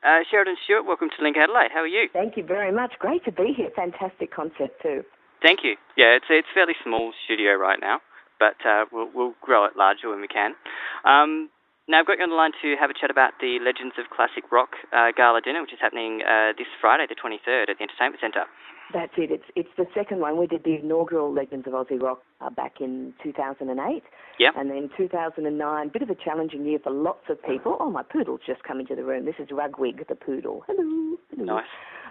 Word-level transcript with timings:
Uh, 0.00 0.24
Sheridan 0.30 0.56
Stewart, 0.64 0.86
welcome 0.88 1.12
to 1.12 1.22
Link 1.22 1.36
Adelaide. 1.36 1.68
How 1.76 1.84
are 1.84 1.86
you? 1.86 2.08
Thank 2.12 2.36
you 2.38 2.44
very 2.44 2.72
much. 2.72 2.96
Great 2.98 3.22
to 3.28 3.32
be 3.32 3.52
here. 3.52 3.68
Fantastic 3.76 4.32
concept 4.32 4.80
too. 4.80 5.04
Thank 5.44 5.60
you. 5.62 5.76
Yeah, 5.96 6.16
it's 6.16 6.24
it's 6.32 6.48
fairly 6.54 6.72
small 6.82 7.12
studio 7.24 7.52
right 7.60 7.76
now, 7.80 8.00
but 8.40 8.56
uh, 8.64 8.88
we'll 8.90 9.12
we'll 9.12 9.34
grow 9.44 9.66
it 9.66 9.76
larger 9.76 10.08
when 10.08 10.24
we 10.24 10.28
can. 10.28 10.56
Um, 11.04 11.50
now 11.84 12.00
I've 12.00 12.06
got 12.08 12.16
you 12.16 12.24
on 12.24 12.32
the 12.32 12.40
line 12.40 12.52
to 12.64 12.80
have 12.80 12.88
a 12.88 12.96
chat 12.96 13.10
about 13.10 13.36
the 13.44 13.60
Legends 13.60 14.00
of 14.00 14.08
Classic 14.08 14.44
Rock 14.48 14.80
uh, 14.88 15.12
Gala 15.12 15.44
Dinner, 15.44 15.60
which 15.60 15.76
is 15.76 15.80
happening 15.84 16.24
uh, 16.24 16.56
this 16.56 16.68
Friday, 16.80 17.04
the 17.04 17.18
23rd, 17.18 17.68
at 17.68 17.76
the 17.76 17.84
Entertainment 17.84 18.24
Centre. 18.24 18.48
That's 18.92 19.12
it. 19.16 19.30
It's 19.30 19.44
it's 19.54 19.68
the 19.76 19.86
second 19.94 20.20
one. 20.20 20.38
We 20.38 20.46
did 20.46 20.64
the 20.64 20.76
inaugural 20.82 21.32
Legends 21.32 21.66
of 21.66 21.74
Aussie 21.74 22.00
Rock 22.00 22.22
uh, 22.40 22.50
back 22.50 22.80
in 22.80 23.14
2008. 23.22 24.02
Yep. 24.38 24.54
And 24.56 24.70
then 24.70 24.90
2009, 24.96 25.90
bit 25.92 26.02
of 26.02 26.10
a 26.10 26.14
challenging 26.14 26.64
year 26.64 26.78
for 26.82 26.90
lots 26.90 27.24
of 27.28 27.42
people. 27.44 27.76
Oh, 27.78 27.90
my 27.90 28.02
poodle's 28.02 28.40
just 28.46 28.62
come 28.64 28.80
into 28.80 28.94
the 28.94 29.04
room. 29.04 29.26
This 29.26 29.34
is 29.38 29.48
Rugwig, 29.48 30.06
the 30.08 30.14
poodle. 30.14 30.64
Hello. 30.66 31.16
Hello. 31.30 31.44
Nice. 31.44 31.64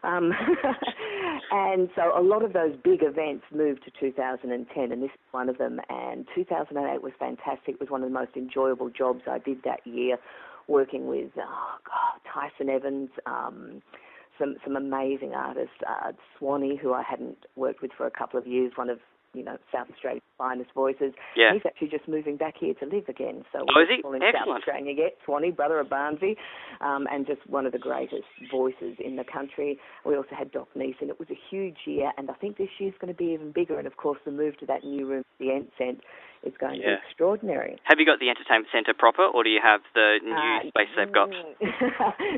Um, 0.03 0.31
and 1.51 1.89
so 1.95 2.17
a 2.17 2.21
lot 2.21 2.43
of 2.43 2.53
those 2.53 2.75
big 2.83 3.03
events 3.03 3.43
moved 3.53 3.83
to 3.85 3.91
2010, 3.99 4.91
and 4.91 5.01
this 5.01 5.09
is 5.09 5.19
one 5.31 5.49
of 5.49 5.57
them. 5.57 5.81
And 5.89 6.25
2008 6.35 7.01
was 7.01 7.11
fantastic. 7.19 7.75
It 7.75 7.79
was 7.79 7.89
one 7.89 8.03
of 8.03 8.09
the 8.09 8.13
most 8.13 8.31
enjoyable 8.35 8.89
jobs 8.89 9.21
I 9.27 9.39
did 9.39 9.63
that 9.63 9.85
year, 9.85 10.17
working 10.67 11.07
with 11.07 11.31
oh 11.37 11.77
God, 11.85 12.31
Tice 12.31 12.53
and 12.59 12.69
Evans. 12.69 13.09
Um, 13.25 13.81
some 14.39 14.55
some 14.63 14.75
amazing 14.75 15.33
artists. 15.33 15.75
Uh, 15.87 16.13
Swanee, 16.37 16.77
who 16.81 16.93
I 16.93 17.03
hadn't 17.03 17.45
worked 17.55 17.81
with 17.81 17.91
for 17.97 18.07
a 18.07 18.11
couple 18.11 18.39
of 18.39 18.47
years, 18.47 18.71
one 18.75 18.89
of 18.89 18.99
you 19.33 19.43
know 19.43 19.57
South 19.73 19.87
Australia's 19.91 20.23
finest 20.37 20.71
voices. 20.73 21.13
Yeah. 21.35 21.53
He's 21.53 21.61
actually 21.65 21.89
just 21.89 22.07
moving 22.07 22.37
back 22.37 22.55
here 22.59 22.73
to 22.75 22.85
live 22.85 23.07
again. 23.09 23.43
So 23.51 23.65
Oh, 23.75 23.81
is 23.81 23.87
he? 23.89 24.01
all 24.03 24.13
in 24.13 24.23
Excellent. 24.23 24.47
South 24.47 24.57
Australia 24.57 24.93
yet. 24.97 25.17
Swanee, 25.25 25.51
brother 25.51 25.79
of 25.79 25.87
Barnsey, 25.87 26.35
um, 26.81 27.07
and 27.11 27.27
just 27.27 27.41
one 27.49 27.65
of 27.65 27.71
the 27.71 27.79
greatest 27.79 28.23
voices 28.51 28.95
in 29.03 29.15
the 29.17 29.23
country. 29.25 29.77
We 30.05 30.15
also 30.15 30.35
had 30.37 30.51
Doc 30.51 30.67
Neeson. 30.77 31.09
It 31.09 31.19
was 31.19 31.29
a 31.29 31.39
huge 31.49 31.77
year, 31.85 32.11
and 32.17 32.29
I 32.29 32.33
think 32.35 32.57
this 32.57 32.69
year's 32.79 32.93
going 33.01 33.13
to 33.13 33.17
be 33.17 33.31
even 33.33 33.51
bigger. 33.51 33.77
And 33.77 33.87
of 33.87 33.97
course, 33.97 34.19
the 34.25 34.31
move 34.31 34.57
to 34.59 34.65
that 34.67 34.83
new 34.83 35.05
room, 35.07 35.23
the 35.39 35.47
Encent, 35.51 35.99
is 36.41 36.53
going 36.57 36.79
to 36.79 36.87
be 36.87 36.93
extraordinary. 37.05 37.75
Have 37.83 37.99
you 37.99 38.05
got 38.05 38.19
the 38.19 38.29
Entertainment 38.29 38.67
Centre 38.71 38.93
proper, 38.97 39.23
or 39.25 39.43
do 39.43 39.49
you 39.49 39.59
have 39.61 39.81
the 39.93 40.19
new 40.23 40.31
Uh, 40.33 40.69
space 40.69 40.87
they've 40.95 41.11
got? 41.11 41.27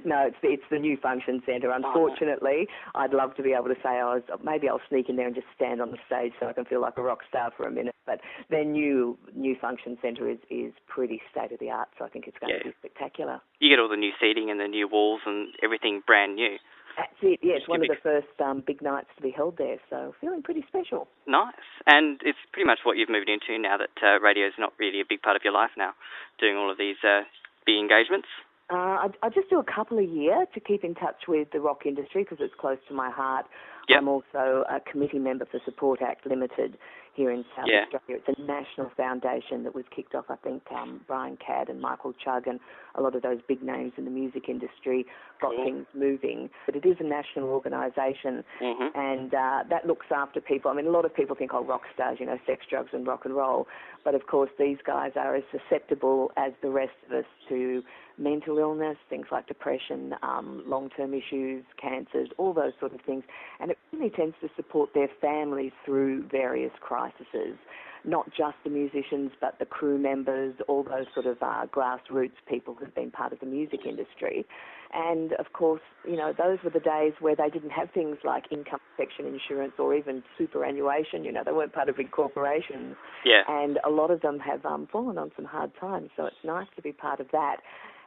no, 0.05 0.25
it's 0.25 0.35
the, 0.41 0.49
it's 0.49 0.63
the 0.71 0.79
new 0.79 0.97
function 0.97 1.41
centre. 1.45 1.69
Unfortunately, 1.69 2.67
I'd 2.95 3.13
love 3.13 3.35
to 3.35 3.43
be 3.43 3.53
able 3.53 3.67
to 3.69 3.75
say 3.83 3.89
I 4.01 4.15
was 4.15 4.23
maybe 4.43 4.67
I'll 4.69 4.81
sneak 4.89 5.07
in 5.09 5.15
there 5.17 5.27
and 5.27 5.35
just 5.35 5.47
stand 5.55 5.81
on 5.81 5.91
the 5.91 5.97
stage 6.07 6.33
so 6.39 6.47
I 6.47 6.53
can 6.53 6.65
feel 6.65 6.80
like 6.81 6.97
a 6.97 7.01
rock 7.01 7.19
star 7.29 7.51
for 7.55 7.67
a 7.67 7.71
minute. 7.71 7.95
But 8.05 8.19
their 8.49 8.65
new 8.65 9.17
new 9.35 9.55
function 9.61 9.97
centre 10.01 10.27
is 10.29 10.39
is 10.49 10.73
pretty 10.87 11.21
state 11.31 11.51
of 11.51 11.59
the 11.59 11.69
art, 11.69 11.89
so 11.97 12.05
I 12.05 12.09
think 12.09 12.27
it's 12.27 12.37
going 12.39 12.53
Yeah. 12.53 12.59
to 12.59 12.69
be 12.69 12.75
spectacular. 12.79 13.39
You 13.59 13.69
get 13.69 13.79
all 13.79 13.87
the 13.89 13.95
new 13.95 14.11
seating 14.19 14.49
and 14.49 14.59
the 14.59 14.67
new 14.67 14.87
walls 14.87 15.21
and 15.25 15.49
everything 15.63 16.01
brand 16.05 16.35
new. 16.35 16.57
That's 16.97 17.13
it. 17.21 17.39
Yeah, 17.41 17.55
it's 17.55 17.69
one 17.69 17.79
of 17.81 17.87
the 17.87 17.95
first 18.03 18.27
um, 18.43 18.63
big 18.67 18.81
nights 18.81 19.07
to 19.15 19.21
be 19.21 19.31
held 19.31 19.57
there, 19.57 19.77
so 19.89 20.13
feeling 20.19 20.43
pretty 20.43 20.65
special. 20.67 21.07
Nice. 21.25 21.53
And 21.87 22.19
it's 22.25 22.37
pretty 22.51 22.67
much 22.67 22.79
what 22.83 22.97
you've 22.97 23.07
moved 23.09 23.29
into 23.29 23.57
now 23.57 23.77
that 23.77 23.95
uh, 24.03 24.19
radio 24.19 24.47
is 24.47 24.53
not 24.59 24.73
really 24.77 24.99
a 24.99 25.05
big 25.07 25.21
part 25.21 25.37
of 25.37 25.41
your 25.43 25.53
life 25.53 25.71
now, 25.77 25.93
doing 26.37 26.57
all 26.57 26.69
of 26.69 26.77
these 26.77 26.97
uh, 27.01 27.21
big 27.65 27.77
engagements. 27.77 28.27
Uh, 28.69 28.75
I, 28.75 29.07
I 29.23 29.29
just 29.29 29.49
do 29.49 29.59
a 29.59 29.63
couple 29.63 29.99
a 29.99 30.03
year 30.03 30.45
to 30.53 30.59
keep 30.59 30.83
in 30.83 30.95
touch 30.95 31.27
with 31.27 31.51
the 31.51 31.59
rock 31.59 31.85
industry 31.85 32.23
because 32.23 32.39
it's 32.41 32.53
close 32.59 32.77
to 32.89 32.93
my 32.93 33.09
heart. 33.09 33.45
Yep. 33.91 33.99
I'm 33.99 34.07
also 34.07 34.63
a 34.69 34.79
committee 34.89 35.19
member 35.19 35.45
for 35.45 35.59
Support 35.65 36.01
Act 36.01 36.25
Limited 36.25 36.77
here 37.13 37.31
in 37.31 37.43
South 37.55 37.67
Yeah. 37.67 37.83
Australia. 37.93 38.23
It's 38.25 38.39
a 38.39 38.41
national 38.41 38.89
foundation 38.95 39.63
that 39.63 39.75
was 39.75 39.83
kicked 39.95 40.15
off, 40.15 40.25
I 40.29 40.37
think, 40.37 40.63
um, 40.71 41.01
Brian 41.07 41.37
Cadd 41.37 41.69
and 41.69 41.81
Michael 41.81 42.13
Chugg 42.25 42.47
and 42.47 42.59
a 42.95 43.01
lot 43.01 43.15
of 43.15 43.21
those 43.21 43.39
big 43.47 43.61
names 43.63 43.93
in 43.97 44.05
the 44.05 44.11
music 44.11 44.49
industry 44.49 45.05
got 45.39 45.51
Cool. 45.55 45.65
things 45.65 45.85
moving. 45.93 46.49
But 46.65 46.75
it 46.75 46.85
is 46.85 46.97
a 46.99 47.03
national 47.03 47.49
organisation 47.49 48.43
hmm 48.59 48.87
and 48.93 49.33
uh, 49.33 49.63
that 49.69 49.85
looks 49.85 50.07
after 50.13 50.41
people. 50.41 50.69
I 50.69 50.73
mean, 50.73 50.85
a 50.85 50.91
lot 50.91 51.05
of 51.05 51.15
people 51.15 51.35
think, 51.35 51.51
oh, 51.53 51.63
rock 51.63 51.83
stars, 51.93 52.17
you 52.19 52.25
know, 52.25 52.37
sex, 52.45 52.65
drugs, 52.69 52.89
and 52.93 53.07
rock 53.07 53.25
and 53.25 53.35
roll. 53.35 53.67
But 54.03 54.15
of 54.15 54.27
course, 54.27 54.49
these 54.59 54.77
guys 54.85 55.11
are 55.15 55.35
as 55.35 55.43
susceptible 55.51 56.31
as 56.37 56.51
the 56.61 56.69
rest 56.69 56.91
of 57.07 57.17
us 57.19 57.25
to 57.49 57.83
mental 58.17 58.57
illness, 58.57 58.97
things 59.09 59.27
like 59.31 59.47
depression, 59.47 60.15
um, 60.23 60.63
long 60.65 60.89
term 60.89 61.13
issues, 61.13 61.63
cancers, 61.81 62.29
all 62.37 62.53
those 62.53 62.73
sort 62.79 62.93
of 62.93 63.01
things. 63.01 63.23
And 63.59 63.71
it 63.71 63.77
really 63.91 64.09
tends 64.09 64.35
to 64.41 64.49
support 64.55 64.93
their 64.93 65.09
families 65.21 65.71
through 65.85 66.27
various 66.27 66.71
crises. 66.79 67.57
Not 68.03 68.27
just 68.35 68.55
the 68.63 68.69
musicians, 68.69 69.31
but 69.39 69.59
the 69.59 69.65
crew 69.65 69.97
members, 69.97 70.55
all 70.67 70.83
those 70.83 71.05
sort 71.13 71.27
of 71.27 71.37
uh, 71.41 71.65
grassroots 71.67 72.31
people 72.49 72.75
who've 72.75 72.93
been 72.95 73.11
part 73.11 73.31
of 73.31 73.39
the 73.39 73.45
music 73.45 73.81
industry. 73.87 74.45
And 74.93 75.33
of 75.33 75.53
course, 75.53 75.81
you 76.05 76.17
know, 76.17 76.33
those 76.37 76.57
were 76.63 76.69
the 76.69 76.79
days 76.79 77.13
where 77.19 77.35
they 77.35 77.49
didn't 77.49 77.69
have 77.69 77.91
things 77.91 78.17
like 78.23 78.45
income 78.51 78.79
protection 78.95 79.25
insurance 79.25 79.73
or 79.79 79.95
even 79.95 80.23
superannuation. 80.37 81.23
You 81.23 81.31
know, 81.31 81.43
they 81.45 81.53
weren't 81.53 81.73
part 81.73 81.87
of 81.89 81.97
big 81.97 82.11
corporations. 82.11 82.95
Yeah. 83.23 83.43
And 83.47 83.79
a 83.85 83.89
lot 83.89 84.11
of 84.11 84.21
them 84.21 84.39
have 84.39 84.65
um, 84.65 84.87
fallen 84.91 85.17
on 85.17 85.31
some 85.35 85.45
hard 85.45 85.71
times. 85.79 86.09
So 86.17 86.25
it's 86.25 86.43
nice 86.43 86.67
to 86.75 86.81
be 86.81 86.91
part 86.91 87.19
of 87.19 87.27
that. 87.31 87.57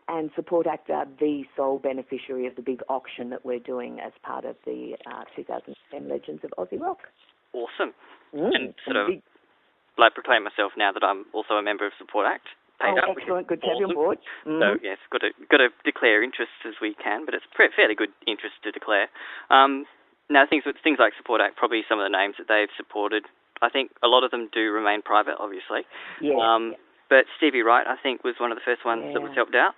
And 0.08 0.30
Support 0.36 0.66
Act 0.66 0.90
are 0.90 1.06
the 1.18 1.44
sole 1.56 1.78
beneficiary 1.78 2.46
of 2.46 2.56
the 2.56 2.62
big 2.62 2.82
auction 2.90 3.30
that 3.30 3.44
we're 3.44 3.58
doing 3.58 4.00
as 4.00 4.12
part 4.22 4.44
of 4.44 4.56
the 4.66 4.96
uh, 5.06 5.24
2010 5.34 6.08
Legends 6.08 6.44
of 6.44 6.52
Aussie 6.58 6.78
Rock. 6.78 6.98
Awesome. 7.54 7.94
Mm. 8.34 8.50
And 8.54 8.74
sort 8.84 8.96
of 8.96 9.08
big- 9.08 9.22
Like 9.96 10.14
proclaim 10.14 10.42
myself 10.42 10.72
now 10.76 10.90
that 10.92 11.04
I'm 11.04 11.26
also 11.32 11.54
a 11.54 11.62
member 11.62 11.86
of 11.86 11.92
Support 11.98 12.26
Act. 12.26 12.48
Paid 12.82 12.98
oh, 12.98 13.12
up, 13.12 13.16
excellent. 13.16 13.46
Good 13.46 13.62
to 13.62 13.68
have 13.68 13.78
you 13.78 13.86
on 13.86 13.94
board. 13.94 14.18
So 14.42 14.50
Mhm. 14.50 14.82
yes, 14.82 14.98
got 15.10 15.20
to 15.22 15.30
got 15.48 15.58
to 15.58 15.70
declare 15.84 16.22
interests 16.22 16.66
as 16.66 16.74
we 16.80 16.94
can, 16.94 17.24
but 17.24 17.34
it's 17.34 17.46
fairly 17.54 17.94
good 17.94 18.12
interest 18.26 18.56
to 18.64 18.72
declare. 18.72 19.08
Um, 19.50 19.86
now 20.28 20.46
things 20.46 20.64
things 20.82 20.98
like 20.98 21.14
Support 21.16 21.40
Act, 21.40 21.56
probably 21.56 21.84
some 21.88 22.00
of 22.00 22.04
the 22.04 22.10
names 22.10 22.36
that 22.38 22.48
they've 22.48 22.72
supported. 22.76 23.26
I 23.62 23.68
think 23.68 23.92
a 24.02 24.08
lot 24.08 24.24
of 24.24 24.32
them 24.32 24.48
do 24.52 24.72
remain 24.72 25.02
private, 25.02 25.36
obviously. 25.38 25.86
yeah. 26.20 26.34
Um, 26.34 26.74
But 27.08 27.26
Stevie 27.36 27.62
Wright, 27.62 27.86
I 27.86 27.96
think, 27.96 28.24
was 28.24 28.34
one 28.40 28.50
of 28.50 28.56
the 28.58 28.64
first 28.64 28.84
ones 28.84 29.12
that 29.12 29.22
was 29.22 29.32
helped 29.34 29.54
out. 29.54 29.74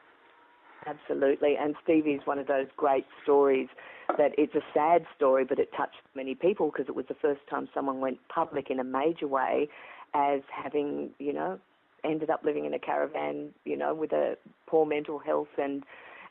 Absolutely. 0.87 1.57
And 1.57 1.75
Stevie's 1.83 2.25
one 2.25 2.39
of 2.39 2.47
those 2.47 2.69
great 2.77 3.05
stories 3.23 3.69
that 4.17 4.33
it's 4.39 4.55
a 4.55 4.63
sad 4.73 5.05
story, 5.17 5.45
but 5.45 5.59
it 5.59 5.73
touched 5.77 6.01
many 6.15 6.35
people 6.35 6.71
because 6.71 6.89
it 6.89 6.95
was 6.95 7.07
the 7.07 7.15
first 7.21 7.41
time 7.51 7.69
someone 7.75 8.01
went 8.01 8.19
public 8.29 8.71
in 8.71 8.79
a 8.79 8.85
major 8.85 9.27
way 9.27 9.69
as 10.17 10.41
having, 10.51 11.11
you 11.19 11.33
know, 11.33 11.59
ended 12.05 12.31
up 12.31 12.43
living 12.43 12.65
in 12.65 12.73
a 12.73 12.79
caravan, 12.79 13.51
you 13.65 13.77
know, 13.77 13.95
with 13.95 14.13
a 14.13 14.37
poor 14.67 14.87
mental 14.87 15.19
health 15.19 15.49
and 15.59 15.85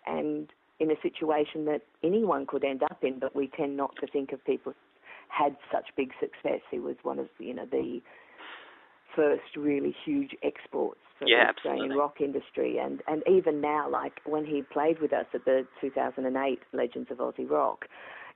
and 0.08 0.50
in 0.80 0.92
a 0.92 0.96
situation 1.02 1.66
that 1.66 1.82
anyone 2.04 2.46
could 2.46 2.64
end 2.64 2.84
up 2.84 2.98
in, 3.02 3.20
but 3.20 3.36
we 3.36 3.48
tend 3.48 3.78
not 3.78 3.96
to 4.02 4.08
think 4.08 4.32
of 4.34 4.44
people 4.46 4.74
had 5.30 5.56
such 5.72 5.86
big 5.96 6.12
success. 6.20 6.62
He 6.70 6.80
was 6.80 6.96
one 7.04 7.20
of, 7.20 7.28
you 7.40 7.54
know, 7.54 7.66
the 7.66 8.02
first 9.16 9.56
really 9.56 9.96
huge 10.06 10.32
exports 10.44 11.00
for 11.18 11.28
Yeah, 11.28 11.46
the 11.46 11.50
Australian 11.58 11.92
absolutely. 11.92 11.98
rock 11.98 12.22
industry. 12.22 12.78
And, 12.78 13.02
and 13.08 13.24
even 13.30 13.62
now, 13.62 13.90
like 13.90 14.20
when 14.26 14.46
he 14.46 14.62
played 14.62 15.00
with 15.00 15.14
us 15.14 15.26
at 15.34 15.46
the 15.46 15.66
2008 15.80 16.60
Legends 16.74 17.10
of 17.10 17.18
Aussie 17.18 17.50
Rock, 17.50 17.86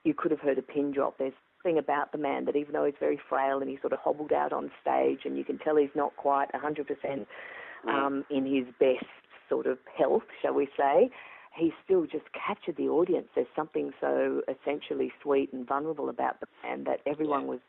you 0.04 0.14
could 0.14 0.32
have 0.32 0.40
heard 0.40 0.58
a 0.58 0.62
pin 0.62 0.92
drop. 0.92 1.18
There's 1.18 1.34
something 1.62 1.78
about 1.78 2.12
the 2.12 2.18
man 2.18 2.46
that 2.46 2.56
even 2.56 2.74
though 2.74 2.86
he's 2.86 2.96
very 3.00 3.20
frail 3.30 3.60
and 3.60 3.70
he 3.70 3.78
sort 3.82 3.94
of 3.94 4.00
hobbled 4.00 4.32
out 4.32 4.54
on 4.54 4.72
stage 4.82 5.20
and 5.26 5.38
you 5.38 5.44
can 5.44 5.58
tell 5.58 5.76
he's 5.76 5.90
not 5.96 6.16
quite 6.16 6.48
100% 6.54 7.26
um, 7.88 8.26
in 8.30 8.46
his 8.46 8.66
best 8.80 9.06
sort 9.48 9.66
of 9.66 9.78
health, 9.98 10.24
shall 10.42 10.54
we 10.54 10.68
say, 10.78 11.10
he 11.56 11.74
still 11.84 12.06
just 12.06 12.26
captured 12.34 12.78
the 12.78 12.88
audience. 12.88 13.28
There's 13.36 13.48
something 13.56 13.92
so 14.00 14.42
essentially 14.48 15.12
sweet 15.22 15.52
and 15.52 15.68
vulnerable 15.68 16.10
about 16.10 16.40
the 16.40 16.48
man 16.64 16.84
that 16.86 17.00
everyone 17.06 17.48
was, 17.48 17.60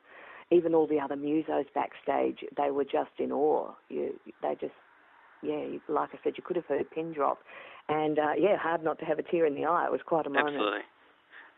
even 0.51 0.75
all 0.75 0.87
the 0.87 1.01
other 1.01 1.17
musos 1.17 1.67
backstage, 1.75 2.45
they 2.57 2.71
were 2.71 2.85
just 2.85 3.11
in 3.19 3.33
awe. 3.33 3.73
You, 3.89 4.15
they 4.43 4.55
just, 4.61 4.75
yeah, 5.43 5.65
like 5.89 6.11
I 6.13 6.19
said, 6.23 6.35
you 6.37 6.45
could 6.45 6.57
have 6.57 6.67
heard 6.67 6.83
a 6.83 6.85
pin 6.85 7.13
drop, 7.13 7.39
and 7.89 8.19
uh, 8.19 8.33
yeah, 8.39 8.57
hard 8.57 8.85
not 8.85 8.99
to 8.99 9.05
have 9.07 9.19
a 9.19 9.23
tear 9.23 9.47
in 9.47 9.55
the 9.55 9.65
eye. 9.65 9.87
It 9.87 9.93
was 9.93 10.03
quite 10.05 10.27
a 10.27 10.31
moment. 10.31 10.57
Absolutely. 10.57 10.81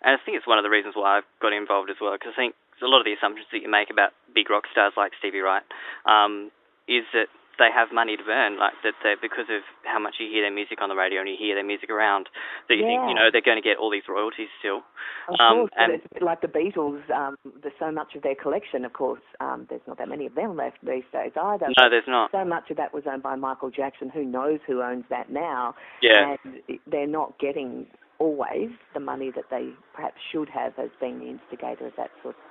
And 0.05 0.19
I 0.19 0.23
think 0.25 0.37
it's 0.37 0.47
one 0.47 0.59
of 0.59 0.65
the 0.65 0.71
reasons 0.71 0.95
why 0.97 1.19
I've 1.19 1.29
got 1.41 1.53
involved 1.53 1.91
as 1.91 1.97
well, 2.01 2.13
because 2.13 2.33
I 2.35 2.37
think 2.37 2.55
a 2.83 2.87
lot 2.91 2.99
of 2.99 3.07
the 3.07 3.13
assumptions 3.15 3.47
that 3.53 3.63
you 3.63 3.71
make 3.71 3.91
about 3.91 4.11
big 4.35 4.51
rock 4.51 4.65
stars 4.73 4.93
like 4.97 5.13
Stevie 5.19 5.39
Wright 5.39 5.63
um, 6.07 6.51
is 6.89 7.05
that 7.15 7.31
they 7.61 7.69
have 7.71 7.93
money 7.93 8.17
to 8.17 8.25
burn, 8.25 8.59
like 8.59 8.73
that 8.83 8.95
they 9.05 9.15
because 9.21 9.47
of 9.53 9.63
how 9.85 10.01
much 10.01 10.17
you 10.19 10.27
hear 10.27 10.43
their 10.43 10.51
music 10.51 10.81
on 10.83 10.89
the 10.89 10.97
radio 10.97 11.21
and 11.21 11.29
you 11.29 11.37
hear 11.39 11.55
their 11.55 11.63
music 11.63 11.91
around, 11.91 12.27
that 12.67 12.75
you 12.75 12.83
think, 12.83 12.99
you 13.07 13.15
know, 13.15 13.29
they're 13.31 13.45
going 13.45 13.61
to 13.61 13.63
get 13.63 13.77
all 13.79 13.91
these 13.93 14.09
royalties 14.09 14.49
still. 14.59 14.83
Of 15.29 15.37
Um, 15.39 15.57
course, 15.69 15.71
and- 15.77 15.93
it's 15.93 16.07
a 16.11 16.15
bit 16.15 16.23
like 16.25 16.41
the 16.41 16.49
Beatles. 16.49 17.05
Um, 17.15 17.37
there's 17.63 17.77
so 17.79 17.93
much 17.93 18.17
of 18.17 18.23
their 18.23 18.35
collection. 18.35 18.85
Of 18.85 18.95
course, 18.95 19.21
um, 19.39 19.67
there's 19.71 19.87
not 19.87 19.99
that 19.99 20.09
many 20.09 20.27
of 20.27 20.35
them 20.35 20.57
left 20.57 20.79
these 20.83 21.05
days 21.13 21.31
either. 21.37 21.69
No, 21.79 21.89
there's 21.89 22.09
not. 22.09 22.33
So 22.33 22.43
much 22.45 22.71
of 22.71 22.79
that 22.79 22.93
was 22.93 23.05
owned 23.07 23.23
by 23.23 23.37
Michael 23.37 23.71
Jackson. 23.71 24.09
Who 24.09 24.25
knows 24.25 24.59
who 24.67 24.83
owns 24.83 25.05
that 25.11 25.31
now? 25.31 25.77
Yeah. 26.01 26.37
And 26.43 26.81
they're 26.89 27.07
not 27.07 27.39
getting 27.39 27.87
always 28.23 28.71
the 28.95 29.01
money 29.01 29.33
that 29.35 29.47
they 29.51 29.75
perhaps 29.93 30.21
should 30.31 30.49
have 30.49 30.73
as 30.79 30.91
being 31.01 31.19
the 31.19 31.29
instigator 31.29 31.87
of 31.89 31.95
that 31.97 32.13
sort 32.23 32.37
of 32.37 32.43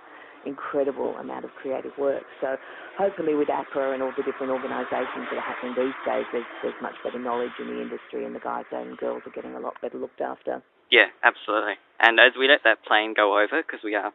incredible 0.44 1.18
amount 1.18 1.46
of 1.46 1.52
creative 1.56 1.94
work. 1.98 2.26
So 2.42 2.58
hopefully 2.98 3.36
with 3.36 3.48
APRA 3.48 3.94
and 3.94 4.04
all 4.04 4.12
the 4.12 4.24
different 4.24 4.52
organisations 4.52 5.28
that 5.30 5.38
are 5.38 5.42
happening 5.42 5.74
these 5.76 5.96
days, 6.04 6.26
there's, 6.32 6.46
there's 6.62 6.82
much 6.82 6.98
better 7.04 7.20
knowledge 7.20 7.54
in 7.60 7.68
the 7.68 7.82
industry 7.82 8.26
and 8.26 8.36
the 8.36 8.40
guys 8.40 8.66
and 8.72 8.98
girls 8.98 9.24
are 9.26 9.32
getting 9.32 9.56
a 9.56 9.60
lot 9.60 9.80
better 9.82 9.98
looked 9.98 10.20
after. 10.22 10.62
Yeah, 10.92 11.08
absolutely. 11.24 11.76
And 12.02 12.20
as 12.20 12.34
we 12.38 12.48
let 12.48 12.64
that 12.64 12.84
plane 12.84 13.14
go 13.16 13.38
over, 13.38 13.62
because 13.62 13.82
we 13.84 13.94
are 13.94 14.12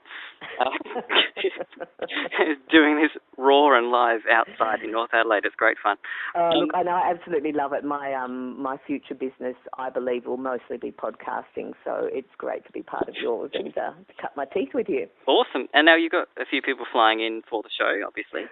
uh, 0.61 0.65
doing 2.71 3.01
this 3.01 3.13
raw 3.39 3.79
and 3.79 3.93
live 3.93 4.23
outside 4.31 4.83
in 4.83 4.91
North 4.91 5.11
Adelaide, 5.15 5.45
it's 5.45 5.55
great 5.55 5.77
fun. 5.81 5.97
Oh, 6.35 6.51
look, 6.53 6.71
and 6.75 6.89
I 6.89 7.11
absolutely 7.11 7.53
love 7.53 7.73
it. 7.73 7.85
My 7.85 8.13
um 8.13 8.61
my 8.61 8.77
future 8.87 9.15
business, 9.15 9.55
I 9.79 9.89
believe, 9.89 10.27
will 10.27 10.37
mostly 10.37 10.77
be 10.77 10.91
podcasting, 10.91 11.73
so 11.85 12.09
it's 12.13 12.29
great 12.37 12.67
to 12.67 12.73
be 12.73 12.83
part 12.83 13.09
of 13.09 13.15
yours 13.23 13.53
and 13.55 13.69
uh, 13.79 13.93
to 13.93 14.15
cut 14.21 14.37
my 14.37 14.47
teeth 14.47 14.71
with 14.75 14.89
you. 14.89 15.07
Awesome. 15.29 15.69
And 15.73 15.87
now 15.87 15.95
you've 15.95 16.13
got 16.13 16.27
a 16.37 16.45
few 16.45 16.63
people 16.63 16.87
flying 16.91 17.21
in 17.21 17.43
for 17.49 17.63
the 17.63 17.71
show, 17.71 18.01
obviously. 18.05 18.43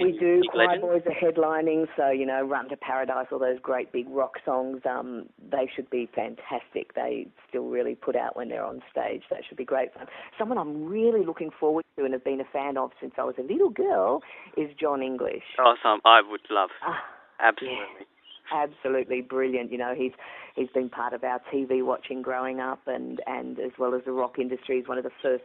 We 0.00 0.12
do. 0.18 0.42
Choir. 0.52 0.80
Boys 0.80 1.02
are 1.06 1.12
headlining, 1.30 1.86
so 1.96 2.10
you 2.10 2.26
know, 2.26 2.42
Run 2.42 2.68
to 2.68 2.76
Paradise, 2.76 3.26
all 3.32 3.38
those 3.38 3.58
great 3.60 3.92
big 3.92 4.06
rock 4.08 4.34
songs. 4.44 4.80
Um, 4.88 5.26
they 5.50 5.68
should 5.74 5.90
be 5.90 6.08
fantastic. 6.14 6.94
They 6.94 7.26
still 7.48 7.64
really 7.66 7.94
put 7.94 8.16
out 8.16 8.36
when 8.36 8.48
they're 8.48 8.64
on 8.64 8.82
stage. 8.90 9.22
That 9.30 9.40
should 9.48 9.58
be 9.58 9.64
great 9.64 9.92
fun. 9.94 10.06
Someone 10.38 10.58
I'm 10.58 10.86
really 10.86 11.24
looking 11.24 11.50
forward 11.58 11.84
to 11.96 12.04
and 12.04 12.12
have 12.12 12.24
been 12.24 12.40
a 12.40 12.44
fan 12.52 12.76
of 12.76 12.90
since 13.00 13.14
I 13.18 13.24
was 13.24 13.34
a 13.38 13.42
little 13.42 13.70
girl 13.70 14.22
is 14.56 14.68
John 14.80 15.02
English. 15.02 15.42
Awesome. 15.58 16.00
I 16.04 16.20
would 16.28 16.42
love. 16.50 16.70
Ah, 16.82 17.02
Absolutely. 17.40 18.06
absolutely 18.52 19.20
brilliant. 19.20 19.70
You 19.72 19.78
know, 19.78 19.94
he's 19.96 20.12
he's 20.56 20.68
been 20.74 20.88
part 20.88 21.12
of 21.12 21.24
our 21.24 21.40
TV 21.52 21.84
watching 21.84 22.22
growing 22.22 22.60
up, 22.60 22.80
and 22.86 23.20
and 23.26 23.58
as 23.58 23.72
well 23.78 23.94
as 23.94 24.02
the 24.04 24.12
rock 24.12 24.38
industry. 24.38 24.78
He's 24.78 24.88
one 24.88 24.98
of 24.98 25.04
the 25.04 25.10
first, 25.22 25.44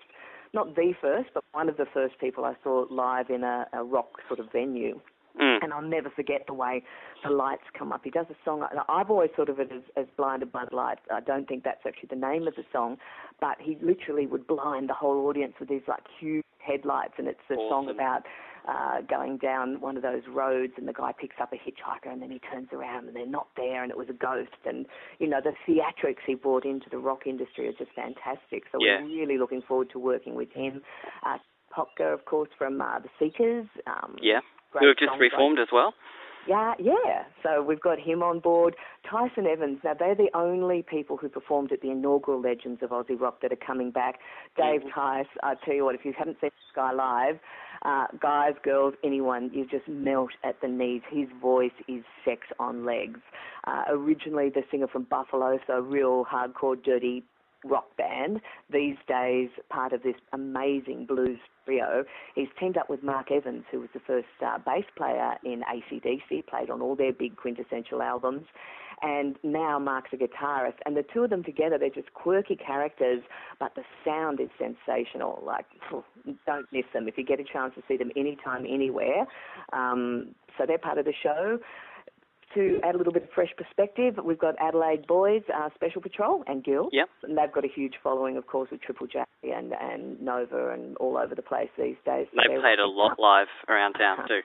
not 0.53 0.75
the 0.75 0.94
first, 1.01 1.29
but 1.33 1.44
one 1.51 1.69
of 1.69 1.77
the 1.77 1.85
first 1.94 2.19
people 2.19 2.45
I 2.45 2.55
saw 2.63 2.85
live 2.89 3.29
in 3.29 3.44
a, 3.44 3.67
a 3.73 3.83
rock 3.83 4.19
sort 4.27 4.39
of 4.39 4.51
venue. 4.51 5.00
Mm. 5.39 5.63
And 5.63 5.74
I'll 5.74 5.81
never 5.81 6.09
forget 6.09 6.44
the 6.47 6.53
way 6.53 6.83
the 7.24 7.31
lights 7.31 7.63
come 7.77 7.91
up. 7.91 8.01
He 8.03 8.12
does 8.12 8.27
a 8.30 8.35
song. 8.45 8.65
I've 8.88 9.09
always 9.09 9.31
thought 9.35 9.50
of 9.50 9.59
it 9.59 9.71
as, 9.71 9.81
as 9.97 10.06
Blinded 10.15 10.51
by 10.51 10.65
the 10.69 10.75
Light. 10.75 11.00
I 11.12 11.21
don't 11.21 11.47
think 11.47 11.63
that's 11.63 11.81
actually 11.88 12.09
the 12.12 12.15
name 12.15 12.47
of 12.47 12.56
the 12.56 12.63
song, 12.71 12.97
but 13.41 13.57
he 13.59 13.77
literally 13.81 14.27
would 14.27 14.45
blind 14.45 14.89
the 14.89 14.94
whole 14.94 15.25
audience 15.27 15.53
with 15.59 15.69
these 15.69 15.81
like 15.88 16.03
huge 16.19 16.44
headlights, 16.59 17.13
and 17.18 17.27
it's 17.27 17.39
a 17.50 17.56
song 17.56 17.89
about 17.89 18.24
uh, 18.68 19.01
going 19.09 19.38
down 19.38 19.81
one 19.81 19.97
of 19.97 20.03
those 20.03 20.21
roads, 20.31 20.74
and 20.77 20.88
the 20.88 20.94
guy 20.94 21.12
picks 21.19 21.36
up 21.41 21.51
a 21.51 21.56
hitchhiker, 21.56 22.12
and 22.12 22.21
then 22.21 22.31
he 22.31 22.39
turns 22.39 22.69
around, 22.71 23.07
and 23.07 23.15
they're 23.15 23.25
not 23.25 23.47
there, 23.57 23.83
and 23.83 23.91
it 23.91 23.97
was 23.97 24.07
a 24.09 24.13
ghost. 24.13 24.50
And 24.65 24.86
you 25.19 25.27
know 25.27 25.39
the 25.44 25.53
theatrics 25.68 26.24
he 26.25 26.36
brought 26.36 26.65
into 26.65 26.89
the 26.89 26.97
rock 26.97 27.25
industry 27.25 27.68
are 27.68 27.74
just 27.74 27.91
fantastic. 27.95 28.63
So 28.71 28.77
Yeah. 28.79 29.01
we're 29.01 29.07
really 29.07 29.38
looking 29.38 29.62
forward 29.62 29.89
to 29.91 30.00
working 30.00 30.36
with 30.36 30.51
him. 30.51 30.81
Uh, 31.25 31.39
Potger, 31.75 32.13
of 32.13 32.25
course, 32.25 32.50
from 32.57 32.79
uh, 32.81 33.00
the 33.00 33.09
Seekers. 33.19 33.68
Um, 33.88 34.15
Yeah. 34.21 34.41
Who 34.79 34.87
have 34.87 34.97
just 34.97 35.19
reformed 35.19 35.59
as 35.59 35.67
well. 35.71 35.93
Yeah, 36.45 36.73
yeah. 36.77 37.23
So 37.41 37.63
we've 37.63 37.79
got 37.79 37.99
him 37.99 38.21
on 38.21 38.39
board. 38.39 38.75
Tice 39.09 39.31
and 39.37 39.47
Evans. 39.47 39.79
Now 39.83 39.93
they're 39.97 40.15
the 40.15 40.29
only 40.33 40.83
people 40.83 41.15
who 41.15 41.29
performed 41.29 41.71
at 41.71 41.81
the 41.81 41.89
inaugural 41.89 42.41
Legends 42.41 42.83
of 42.83 42.89
Aussie 42.89 43.19
Rock 43.19 43.41
that 43.41 43.53
are 43.53 43.65
coming 43.65 43.91
back. 43.91 44.19
Dave 44.57 44.81
Mhm. 44.81 44.93
Tice. 44.93 45.27
I 45.41 45.55
tell 45.55 45.73
you 45.73 45.85
what, 45.85 45.95
if 45.95 46.03
you 46.03 46.11
haven't 46.11 46.39
seen 46.41 46.49
this 46.49 46.75
guy 46.75 46.91
live, 46.91 47.39
uh, 47.83 48.07
guys, 48.19 48.55
girls, 48.61 48.93
anyone, 49.03 49.51
you 49.53 49.65
just 49.65 49.87
melt 49.87 50.31
at 50.43 50.59
the 50.59 50.67
knees. 50.67 51.01
His 51.09 51.29
voice 51.41 51.71
is 51.87 52.03
sex 52.25 52.45
on 52.59 52.83
legs. 52.83 53.21
Uh, 53.65 53.85
originally 53.87 54.49
the 54.49 54.63
singer 54.69 54.87
from 54.87 55.03
Buffalo, 55.03 55.59
so 55.65 55.79
real 55.79 56.25
hardcore, 56.25 56.81
dirty 56.81 57.23
rock 57.63 57.95
band. 57.98 58.42
These 58.71 58.98
days, 59.07 59.50
part 59.69 59.94
of 59.94 60.04
this 60.04 60.15
amazing 60.33 61.06
blues 61.06 61.39
trio. 61.65 62.04
He's 62.36 62.50
teamed 62.60 62.77
up 62.77 62.89
with 62.89 63.04
Mark 63.04 63.31
Evans, 63.31 63.63
who 63.71 63.80
was 63.80 63.89
the 63.94 64.01
first 64.06 64.27
uh, 64.45 64.57
bass 64.65 64.86
player 64.98 65.33
in 65.44 65.62
ACDC, 65.62 66.48
played 66.48 66.69
on 66.69 66.81
all 66.81 66.95
their 66.95 67.13
big 67.13 67.38
quintessential 67.38 68.01
albums. 68.01 68.45
And 69.01 69.36
now 69.44 69.80
Mark's 69.80 70.12
a 70.13 70.15
guitarist, 70.15 70.75
and 70.86 70.95
the 70.95 71.04
two 71.13 71.25
of 71.25 71.30
them 71.30 71.44
together, 71.44 71.77
they're 71.77 71.89
just 71.89 72.13
quirky 72.13 72.56
characters, 72.56 73.21
but 73.60 73.75
the 73.75 73.81
sound 74.06 74.39
is 74.39 74.48
sensational. 74.57 75.44
Like, 75.45 75.65
don't 76.45 76.65
miss 76.71 76.86
them 76.94 77.10
if 77.10 77.18
you 77.18 77.25
get 77.25 77.39
a 77.42 77.44
chance 77.44 77.74
to 77.75 77.83
see 77.88 77.98
them 77.98 78.12
anytime, 78.15 78.65
anywhere. 78.65 79.25
Um, 79.74 80.36
so 80.57 80.65
they're 80.65 80.77
part 80.77 81.00
of 81.00 81.06
the 81.06 81.13
show. 81.21 81.60
To 82.55 82.79
add 82.83 82.94
a 82.94 82.97
little 82.97 83.13
bit 83.13 83.23
of 83.23 83.29
fresh 83.33 83.50
perspective, 83.57 84.15
we've 84.23 84.39
got 84.39 84.55
Adelaide 84.59 85.07
Boys, 85.07 85.41
uh, 85.53 85.69
Special 85.73 86.01
Patrol, 86.01 86.44
and 86.45 86.63
Guild. 86.63 86.89
Yep. 86.91 87.09
And 87.23 87.38
they've 87.38 87.51
got 87.51 87.65
a 87.65 87.69
huge 87.73 87.94
following, 88.03 88.38
of 88.38 88.45
course, 88.45 88.69
with 88.71 88.81
Triple 88.81 89.07
J 89.07 89.23
and, 89.44 89.73
and 89.73 90.21
Nova 90.21 90.71
and 90.71 90.95
all 90.97 91.17
over 91.17 91.35
the 91.35 91.41
place 91.41 91.69
these 91.77 91.95
days. 92.05 92.27
So 92.31 92.41
They 92.47 92.59
played 92.59 92.79
a 92.79 92.88
lot 92.88 93.19
live 93.19 93.47
around 93.67 93.94
town 93.94 94.17
too. 94.27 94.41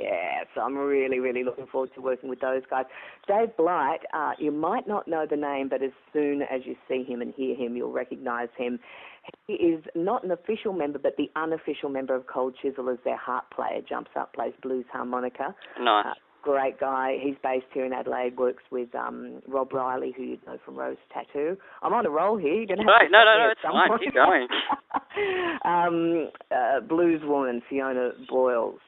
Yeah, 0.00 0.44
so 0.54 0.60
I'm 0.60 0.76
really, 0.76 1.18
really 1.18 1.44
looking 1.44 1.66
forward 1.66 1.90
to 1.94 2.02
working 2.02 2.28
with 2.28 2.40
those 2.40 2.62
guys. 2.68 2.84
Dave 3.26 3.56
Blight, 3.56 4.00
uh, 4.12 4.32
you 4.38 4.52
might 4.52 4.86
not 4.86 5.08
know 5.08 5.26
the 5.28 5.36
name, 5.36 5.68
but 5.68 5.82
as 5.82 5.92
soon 6.12 6.42
as 6.42 6.60
you 6.64 6.76
see 6.88 7.02
him 7.02 7.22
and 7.22 7.32
hear 7.34 7.56
him, 7.56 7.76
you'll 7.76 7.92
recognise 7.92 8.48
him. 8.58 8.78
He 9.46 9.54
is 9.54 9.82
not 9.94 10.22
an 10.24 10.30
official 10.30 10.72
member, 10.72 10.98
but 10.98 11.16
the 11.16 11.30
unofficial 11.34 11.88
member 11.88 12.14
of 12.14 12.26
Cold 12.26 12.54
Chisel 12.60 12.90
as 12.90 12.98
their 13.04 13.16
harp 13.16 13.50
player. 13.50 13.80
Jumps 13.88 14.10
up, 14.16 14.34
plays 14.34 14.52
blues 14.62 14.84
harmonica. 14.92 15.54
Nice. 15.80 16.06
Uh, 16.06 16.14
great 16.46 16.78
guy. 16.78 17.16
He's 17.20 17.34
based 17.42 17.66
here 17.74 17.84
in 17.84 17.92
Adelaide. 17.92 18.36
Works 18.38 18.62
with 18.70 18.94
um, 18.94 19.42
Rob 19.48 19.72
Riley, 19.72 20.14
who 20.16 20.22
you 20.22 20.38
know 20.46 20.58
from 20.64 20.76
Rose 20.76 20.96
Tattoo. 21.12 21.56
I'm 21.82 21.92
on 21.92 22.06
a 22.06 22.10
roll 22.10 22.36
here. 22.36 22.54
You're 22.54 22.66
gonna 22.66 22.82
have 22.82 22.86
Right, 22.86 23.06
to 23.06 23.12
no, 23.12 23.24
no, 23.24 23.34
no, 23.38 23.50
it's 23.50 23.60
fine. 23.62 23.88
point. 23.88 24.02
Keep 24.04 24.14
going. 24.14 24.46
um, 25.64 26.30
uh, 26.50 26.80
blues 26.86 27.20
woman 27.24 27.62
Fiona 27.68 28.10
Boyles. 28.28 28.78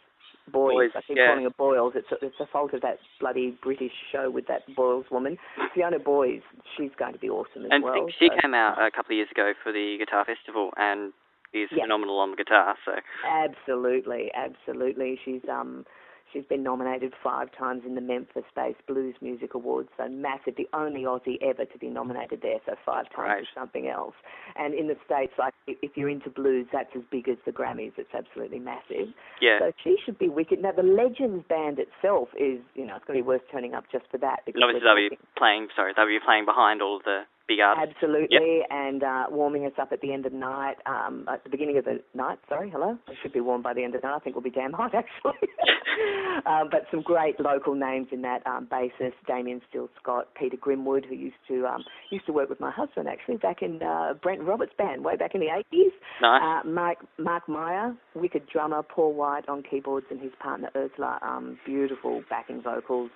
Boyes. 0.51 0.75
Boyes, 0.75 0.91
I 0.97 1.01
keep 1.07 1.17
yeah. 1.19 1.27
calling 1.29 1.45
her 1.45 1.51
Boyles. 1.59 1.93
It's 1.95 2.09
a, 2.11 2.25
it's 2.25 2.41
a 2.41 2.47
fault 2.47 2.73
of 2.73 2.81
that 2.81 2.99
bloody 3.21 3.59
British 3.63 3.93
show 4.11 4.31
with 4.31 4.47
that 4.47 4.63
Boyles 4.75 5.05
woman. 5.11 5.37
Fiona 5.75 5.99
Boyes. 5.99 6.41
She's 6.77 6.91
going 6.99 7.13
to 7.13 7.19
be 7.19 7.29
awesome 7.29 7.67
as 7.67 7.83
well. 7.83 7.93
And 7.93 8.13
she 8.19 8.29
so- 8.33 8.41
came 8.41 8.55
out 8.55 8.79
a 8.81 8.91
couple 8.91 9.13
of 9.13 9.17
years 9.17 9.29
ago 9.31 9.53
for 9.63 9.73
the 9.73 9.97
guitar 9.99 10.25
festival 10.25 10.71
and 10.79 11.13
is 11.53 11.69
phenomenal 11.69 12.19
on 12.19 12.31
the 12.31 12.37
guitar. 12.37 12.77
So 12.85 12.93
Absolutely, 13.29 14.31
absolutely. 14.35 15.19
She's 15.25 15.43
um 15.51 15.85
she's 16.33 16.45
been 16.45 16.63
nominated 16.63 17.13
five 17.23 17.49
times 17.57 17.83
in 17.87 17.95
the 17.95 18.01
Memphis 18.01 18.45
based 18.55 18.85
Blues 18.87 19.15
Music 19.21 19.55
Awards, 19.55 19.89
so 19.97 20.09
massive, 20.09 20.57
the 20.57 20.69
only 20.73 21.03
Aussie 21.03 21.37
ever 21.43 21.65
to 21.65 21.79
be 21.79 21.89
nominated 21.89 22.41
there, 22.43 22.59
so 22.67 22.75
five 22.85 23.07
times 23.11 23.29
Right. 23.29 23.47
something 23.55 23.89
else. 23.89 24.15
And 24.57 24.75
in 24.75 24.89
the 24.89 24.97
States, 25.05 25.33
like 25.39 25.55
if 25.67 25.79
if 25.83 25.97
you're 25.97 26.09
into 26.09 26.31
blues, 26.31 26.67
that's 26.73 26.95
as 26.97 27.03
big 27.11 27.29
as 27.29 27.37
the 27.47 27.53
Grammys. 27.53 27.93
It's 27.97 28.15
absolutely 28.15 28.59
massive. 28.59 29.09
yeah, 29.41 29.59
So 29.61 29.73
she 29.85 29.97
should 30.05 30.19
be 30.19 30.29
wicked. 30.29 30.61
Now 30.63 30.73
the 30.73 30.83
Legends 30.83 31.45
band 31.49 31.79
itself 31.79 32.29
is, 32.37 32.61
you 32.75 32.85
know, 32.87 32.97
it's 32.97 33.05
going 33.05 33.19
to 33.19 33.23
be 33.23 33.27
worth 33.27 33.43
turning 33.51 33.75
up 33.75 33.85
just 33.91 34.07
for 34.11 34.19
that. 34.19 34.41
Because 34.47 34.61
and 34.61 34.65
obviously 34.65 34.87
they'll 34.87 35.09
be 35.11 35.19
playing. 35.37 35.69
Sorry, 35.75 35.93
they'll 35.97 36.07
be 36.07 36.19
playing 36.25 36.45
behind 36.45 36.83
all 36.83 37.01
the 37.05 37.23
big. 37.49 37.59
Absolutely, 37.61 38.61
and 38.71 39.03
uh, 39.03 39.25
warming 39.31 39.65
us 39.67 39.73
up 39.81 39.91
at 39.93 40.01
the 40.01 40.13
end 40.13 40.27
of 40.27 40.33
the 40.33 40.39
night, 40.39 40.77
um, 40.87 41.25
at 41.33 41.43
the 41.45 41.51
beginning 41.51 41.79
of 41.79 41.85
the 41.85 42.01
night, 42.15 42.39
sorry, 42.49 42.71
hello? 42.71 42.97
It 43.09 43.17
should 43.23 43.33
be 43.33 43.41
warm 43.41 43.63
by 43.63 43.75
the 43.75 43.83
end 43.83 43.95
of 43.95 44.03
the 44.03 44.09
night. 44.09 44.17
I 44.17 44.19
think 44.21 44.37
we'll 44.37 44.43
be 44.43 44.51
damn 44.51 44.73
hot, 44.73 44.95
actually. 44.95 45.49
um, 46.47 46.69
but 46.71 46.83
some 46.91 47.03
great 47.03 47.41
local 47.41 47.75
names 47.75 48.09
in 48.13 48.23
that 48.23 48.47
um, 48.47 48.69
bassist, 48.71 49.15
Damien 49.27 49.61
Steele 49.69 49.89
Scott, 50.01 50.29
Peter 50.39 50.57
Grimwood, 50.57 51.07
who 51.09 51.15
used 51.15 51.37
to 51.49 51.67
um, 51.67 51.83
used 52.11 52.27
to 52.27 52.33
work 52.33 52.49
with 52.49 52.61
my 52.61 52.71
husband, 52.71 53.09
actually, 53.09 53.39
back 53.39 53.63
in 53.63 53.83
uh, 53.83 54.15
Brent 54.23 54.43
Roberts' 54.43 54.73
band, 54.77 55.05
way 55.05 55.17
back 55.17 55.35
in 55.35 55.41
the 55.41 55.47
80s. 55.47 55.91
Nice. 56.21 56.43
Uh, 56.43 56.69
Mark, 56.69 56.99
Mark 57.19 57.49
Meyer, 57.49 57.95
wicked 58.15 58.43
drummer, 58.53 58.83
Paul 58.83 59.15
White 59.15 59.49
on 59.49 59.63
keyboards, 59.63 60.07
and 60.11 60.21
his 60.21 60.33
partner 60.41 60.71
Ursula, 60.77 61.19
um, 61.23 61.59
beautiful 61.65 62.23
backing 62.29 62.63
vocals, 62.63 63.11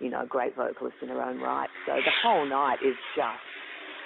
you 0.00 0.10
know, 0.10 0.26
great 0.28 0.54
vocalist 0.56 0.96
in 1.02 1.08
her 1.08 1.22
own 1.22 1.40
right. 1.40 1.68
So 1.86 1.94
the 1.94 2.12
whole 2.22 2.46
night 2.46 2.78
is 2.84 2.96
just 3.14 3.38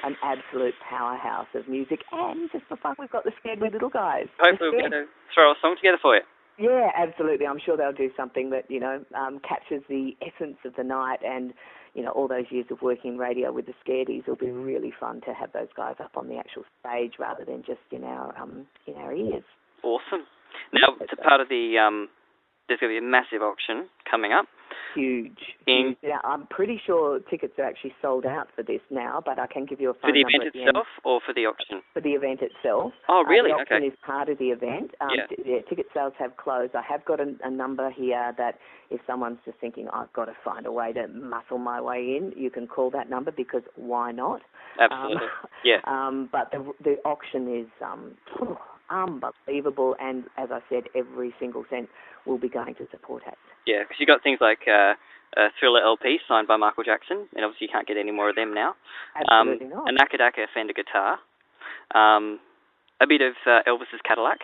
an 0.04 0.16
absolute 0.22 0.74
powerhouse 0.88 1.48
of 1.54 1.68
music. 1.68 2.00
And 2.12 2.50
just 2.52 2.64
for 2.68 2.76
fun, 2.76 2.96
we've 2.98 3.10
got 3.10 3.24
the 3.24 3.32
Scared 3.40 3.60
Weird 3.60 3.74
Little 3.74 3.90
Guys. 3.90 4.26
Hopefully 4.40 4.70
we'll 4.72 4.86
able 4.86 4.90
to 4.90 5.04
throw 5.34 5.50
a 5.50 5.54
song 5.60 5.76
together 5.76 5.98
for 6.00 6.14
you. 6.14 6.22
yeah, 6.58 6.90
absolutely. 6.96 7.46
I'm 7.46 7.60
sure 7.64 7.76
they'll 7.76 7.92
do 7.92 8.10
something 8.16 8.50
that, 8.50 8.70
you 8.70 8.80
know, 8.80 9.04
um, 9.14 9.40
captures 9.46 9.82
the 9.88 10.12
essence 10.20 10.58
of 10.64 10.74
the 10.76 10.84
night 10.84 11.20
and, 11.24 11.52
you 11.94 12.02
know, 12.02 12.10
all 12.10 12.28
those 12.28 12.46
years 12.50 12.66
of 12.70 12.82
working 12.82 13.14
in 13.14 13.18
radio 13.18 13.52
with 13.52 13.66
the 13.66 13.74
Scaredies. 13.84 14.20
It'll 14.20 14.36
be 14.36 14.50
really 14.50 14.92
fun 14.98 15.20
to 15.26 15.34
have 15.34 15.52
those 15.52 15.72
guys 15.76 15.96
up 16.00 16.12
on 16.16 16.28
the 16.28 16.36
actual 16.36 16.64
stage 16.80 17.14
rather 17.18 17.44
than 17.44 17.62
just 17.66 17.80
in 17.90 18.04
our 18.04 18.36
um, 18.38 18.66
in 18.86 18.94
our 18.94 19.12
ears. 19.12 19.44
Awesome. 19.82 20.26
Now, 20.72 20.94
it's 21.00 21.12
a 21.12 21.16
part 21.16 21.40
of 21.40 21.48
the 21.48 21.78
um, 21.78 22.08
there's 22.68 22.78
going 22.78 22.94
to 22.94 23.00
be 23.00 23.04
a 23.04 23.08
massive 23.08 23.42
auction 23.42 23.88
coming 24.08 24.32
up. 24.32 24.46
Huge. 24.94 25.38
In- 25.66 25.96
Yeah, 26.02 26.18
I'm 26.24 26.46
pretty 26.48 26.80
sure 26.86 27.20
tickets 27.30 27.54
are 27.58 27.64
actually 27.64 27.94
sold 28.02 28.26
out 28.26 28.48
for 28.54 28.62
this 28.62 28.80
now, 28.90 29.22
but 29.24 29.38
I 29.38 29.46
can 29.46 29.64
give 29.66 29.80
you 29.80 29.90
a 29.90 29.94
phone 29.94 30.12
number. 30.12 30.20
For 30.20 30.28
the 30.28 30.32
number 30.32 30.42
event 30.48 30.52
the 30.54 30.60
end 30.60 30.68
itself 30.68 30.86
or 31.04 31.20
for 31.24 31.32
the 31.34 31.46
auction? 31.46 31.82
for 31.92 32.00
the 32.00 32.10
event 32.12 32.40
itself. 32.42 32.92
Oh, 33.08 33.20
Uh, 33.20 33.24
really? 33.24 33.50
the 33.50 33.56
auction 33.56 33.76
Okay. 33.78 33.86
is 33.88 33.94
part 34.04 34.28
of 34.28 34.38
the 34.38 34.50
event. 34.50 34.94
Um, 35.00 35.10
Yeah. 35.14 35.26
t- 35.26 35.42
yeah, 35.44 35.60
ticket 35.62 35.86
sales 35.94 36.14
have 36.18 36.36
closed. 36.36 36.74
I 36.74 36.82
have 36.82 37.04
got 37.04 37.20
a, 37.20 37.34
a 37.44 37.50
number 37.50 37.90
here 37.90 38.34
that 38.38 38.58
if 38.90 39.00
someone's 39.06 39.38
just 39.44 39.58
thinking, 39.58 39.88
I've 39.90 40.12
got 40.12 40.24
to 40.26 40.34
find 40.44 40.66
a 40.66 40.72
way 40.72 40.92
to 40.92 41.06
muscle 41.08 41.58
my 41.58 41.80
way 41.80 42.16
in, 42.16 42.32
you 42.36 42.50
can 42.50 42.66
call 42.66 42.90
that 42.90 43.08
number 43.08 43.30
because 43.30 43.62
why 43.76 44.10
not? 44.12 44.42
Absolutely. 44.78 45.26
Um, 45.26 45.30
yeah. 45.64 45.80
Um, 45.84 46.28
but 46.32 46.50
the 46.52 46.72
the 46.82 46.96
auction 47.04 47.42
is 47.60 47.68
um, 47.82 48.16
unbelievable, 48.90 49.96
and 50.00 50.24
as 50.36 50.50
I 50.50 50.60
said, 50.68 50.84
every 50.94 51.34
single 51.38 51.64
cent 51.70 51.88
will 52.26 52.38
be 52.38 52.48
going 52.48 52.74
to 52.76 52.86
support 52.90 53.22
acts. 53.26 53.38
Yeah, 53.66 53.82
because 53.82 53.96
you've 53.98 54.08
got 54.08 54.22
things 54.22 54.38
like 54.40 54.60
uh, 54.66 54.94
a 55.36 55.48
Thriller 55.58 55.80
LP 55.82 56.18
signed 56.28 56.48
by 56.48 56.56
Michael 56.56 56.84
Jackson, 56.84 57.28
and 57.34 57.44
obviously 57.44 57.66
you 57.66 57.72
can't 57.72 57.86
get 57.86 57.96
any 57.96 58.10
more 58.10 58.30
of 58.30 58.36
them 58.36 58.54
now. 58.54 58.74
Absolutely 59.16 59.66
um, 59.66 59.72
not. 59.72 59.88
A 59.88 59.92
Nakadaka 59.92 60.46
Fender 60.54 60.72
guitar, 60.72 61.18
um, 61.94 62.40
a 63.00 63.06
bit 63.06 63.20
of 63.22 63.34
uh, 63.46 63.60
Elvis's 63.68 64.00
Cadillac. 64.06 64.40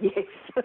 Yes. 0.00 0.26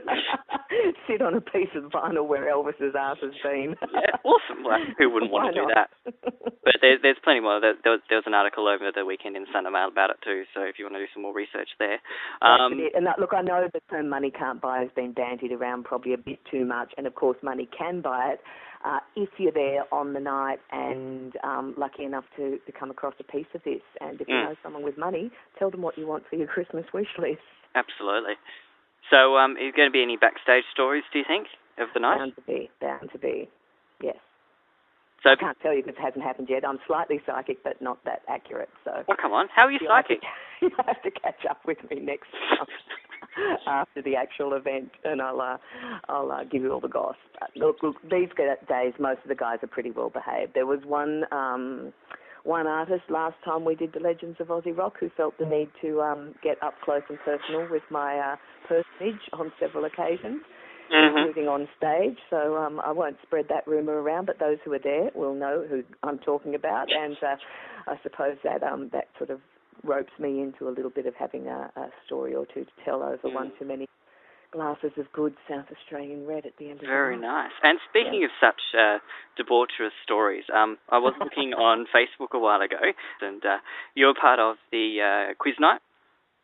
Sit 1.07 1.21
on 1.21 1.35
a 1.35 1.41
piece 1.41 1.69
of 1.75 1.91
vinyl 1.91 2.27
where 2.27 2.51
Elvis's 2.53 2.95
ass 2.97 3.17
has 3.21 3.33
been. 3.43 3.75
yeah, 3.93 4.17
awesome. 4.23 4.63
Well, 4.63 4.79
who 4.97 5.09
wouldn't 5.09 5.31
want 5.31 5.53
to 5.53 5.61
do 5.61 5.67
that? 5.73 5.89
But 6.63 6.75
there, 6.79 6.95
there's 7.01 7.17
plenty 7.21 7.41
more. 7.41 7.59
There, 7.59 7.73
there, 7.83 7.91
was, 7.91 8.01
there 8.07 8.17
was 8.17 8.23
an 8.25 8.33
article 8.33 8.69
over 8.69 8.89
the 8.95 9.03
weekend 9.03 9.35
in 9.35 9.45
Sunday 9.51 9.69
Mail 9.69 9.89
about 9.89 10.11
it 10.11 10.17
too. 10.23 10.43
So 10.53 10.61
if 10.61 10.79
you 10.79 10.85
want 10.85 10.95
to 10.95 10.99
do 10.99 11.11
some 11.13 11.21
more 11.23 11.33
research 11.33 11.67
there. 11.77 11.99
Um, 12.41 12.79
and 12.95 13.05
that, 13.05 13.19
look, 13.19 13.33
I 13.33 13.41
know 13.41 13.67
the 13.67 13.81
term 13.91 14.07
"money 14.07 14.31
can't 14.31 14.61
buy" 14.61 14.79
has 14.79 14.87
been 14.95 15.11
bandied 15.11 15.51
around 15.51 15.83
probably 15.83 16.13
a 16.13 16.17
bit 16.17 16.39
too 16.49 16.63
much, 16.63 16.93
and 16.95 17.05
of 17.05 17.15
course, 17.15 17.35
money 17.43 17.67
can 17.77 17.99
buy 17.99 18.31
it. 18.35 18.39
Uh, 18.85 18.99
if 19.17 19.27
you're 19.37 19.51
there 19.51 19.83
on 19.93 20.13
the 20.13 20.21
night 20.21 20.59
and 20.71 21.33
um, 21.43 21.73
lucky 21.77 22.05
enough 22.05 22.25
to, 22.37 22.57
to 22.65 22.71
come 22.71 22.89
across 22.91 23.13
a 23.19 23.23
piece 23.23 23.47
of 23.53 23.61
this, 23.65 23.81
and 23.99 24.21
if 24.21 24.27
you 24.29 24.33
Mm. 24.35 24.43
know 24.43 24.55
someone 24.63 24.83
with 24.83 24.97
money, 24.97 25.31
tell 25.59 25.69
them 25.69 25.81
what 25.81 25.97
you 25.97 26.07
want 26.07 26.23
for 26.29 26.37
your 26.37 26.47
Christmas 26.47 26.85
wish 26.93 27.07
list. 27.19 27.41
Absolutely. 27.75 28.33
So, 29.11 29.37
um, 29.37 29.51
is 29.53 29.73
there 29.75 29.85
going 29.85 29.89
to 29.89 29.93
be 29.93 30.03
any 30.03 30.17
backstage 30.17 30.63
stories? 30.73 31.03
Do 31.11 31.19
you 31.19 31.25
think 31.27 31.47
of 31.77 31.89
the 31.93 31.99
night? 31.99 32.17
Bound 32.17 32.35
to 32.35 32.41
be, 32.41 32.69
bound 32.81 33.09
to 33.11 33.19
be. 33.19 33.49
Yes. 34.01 34.15
So, 35.23 35.29
I 35.31 35.35
can't 35.35 35.57
tell 35.61 35.73
you 35.73 35.81
because 35.83 35.95
it 35.97 36.03
hasn't 36.03 36.23
happened 36.23 36.47
yet. 36.49 36.67
I'm 36.67 36.79
slightly 36.87 37.21
psychic, 37.25 37.63
but 37.63 37.81
not 37.81 38.03
that 38.05 38.23
accurate. 38.27 38.69
So 38.83 38.91
Well, 39.07 39.17
come 39.21 39.31
on, 39.31 39.47
how 39.53 39.63
are 39.67 39.71
you 39.71 39.79
you'll 39.81 39.95
have 39.95 40.07
to- 40.07 40.15
psychic? 40.15 40.23
You'll 40.61 40.85
have 40.87 41.01
to 41.03 41.11
catch 41.11 41.43
up 41.49 41.59
with 41.67 41.77
me 41.91 41.99
next 41.99 42.29
month 42.57 42.69
after 43.67 44.01
the 44.01 44.15
actual 44.15 44.53
event, 44.53 44.91
and 45.03 45.21
I'll 45.21 45.41
uh, 45.41 45.57
I'll 46.07 46.31
uh, 46.31 46.45
give 46.45 46.61
you 46.61 46.71
all 46.71 46.79
the 46.79 46.87
goss. 46.87 47.17
But 47.37 47.49
look, 47.57 47.83
look, 47.83 48.01
these 48.03 48.29
days, 48.37 48.93
most 48.97 49.19
of 49.23 49.27
the 49.27 49.35
guys 49.35 49.57
are 49.61 49.67
pretty 49.67 49.91
well 49.91 50.09
behaved. 50.09 50.53
There 50.53 50.65
was 50.65 50.79
one. 50.85 51.25
Um, 51.33 51.91
one 52.43 52.67
artist 52.67 53.03
last 53.09 53.35
time 53.45 53.63
we 53.63 53.75
did 53.75 53.93
the 53.93 53.99
Legends 53.99 54.37
of 54.39 54.47
Aussie 54.47 54.77
Rock 54.77 54.95
who 54.99 55.09
felt 55.15 55.37
the 55.37 55.45
need 55.45 55.69
to 55.81 56.01
um, 56.01 56.35
get 56.43 56.61
up 56.61 56.73
close 56.83 57.01
and 57.09 57.17
personal 57.19 57.67
with 57.69 57.83
my 57.89 58.17
uh, 58.17 58.35
personage 58.67 59.21
on 59.33 59.51
several 59.59 59.85
occasions 59.85 60.41
hmm 60.93 61.17
including 61.17 61.47
on 61.47 61.67
stage. 61.77 62.17
So 62.29 62.55
um, 62.57 62.79
I 62.85 62.91
won't 62.91 63.17
spread 63.23 63.45
that 63.49 63.65
rumour 63.67 64.01
around, 64.01 64.25
but 64.25 64.39
those 64.39 64.57
who 64.63 64.73
are 64.73 64.79
there 64.79 65.09
will 65.15 65.33
know 65.33 65.65
who 65.67 65.83
I'm 66.03 66.19
talking 66.19 66.55
about. 66.55 66.87
And 66.91 67.17
uh, 67.23 67.35
I 67.87 67.95
suppose 68.03 68.37
that 68.43 68.61
um, 68.63 68.89
that 68.93 69.05
sort 69.17 69.29
of 69.29 69.39
ropes 69.83 70.11
me 70.19 70.41
into 70.41 70.67
a 70.67 70.71
little 70.71 70.91
bit 70.91 71.05
of 71.05 71.13
having 71.15 71.47
a, 71.47 71.71
a 71.75 71.87
story 72.05 72.35
or 72.35 72.45
two 72.53 72.63
to 72.65 72.71
tell 72.85 73.01
over 73.01 73.27
Mm. 73.27 73.33
one 73.33 73.51
too 73.59 73.65
many 73.65 73.87
glasses 74.53 74.91
of 74.97 75.11
good 75.11 75.33
South 75.49 75.65
Australian 75.73 76.25
red 76.27 76.45
at 76.45 76.53
the 76.59 76.69
end 76.69 76.79
of 76.79 76.85
Very 76.87 77.17
the. 77.17 77.21
Very 77.21 77.33
nice. 77.33 77.51
And 77.63 77.79
speaking 77.89 78.23
of 78.23 78.29
such 78.39 78.61
uh, 78.77 78.99
debaucherous 79.35 79.91
stories, 80.03 80.45
um, 80.55 80.77
I 80.89 80.99
was 80.99 81.13
looking 81.19 81.53
on 81.53 81.87
Facebook 81.89 82.31
a 82.33 82.39
while 82.39 82.61
ago, 82.61 82.77
and 83.21 83.43
uh, 83.43 83.57
you're 83.95 84.13
part 84.13 84.39
of 84.39 84.55
the 84.71 85.01
uh, 85.01 85.33
quiz 85.39 85.55
night 85.59 85.81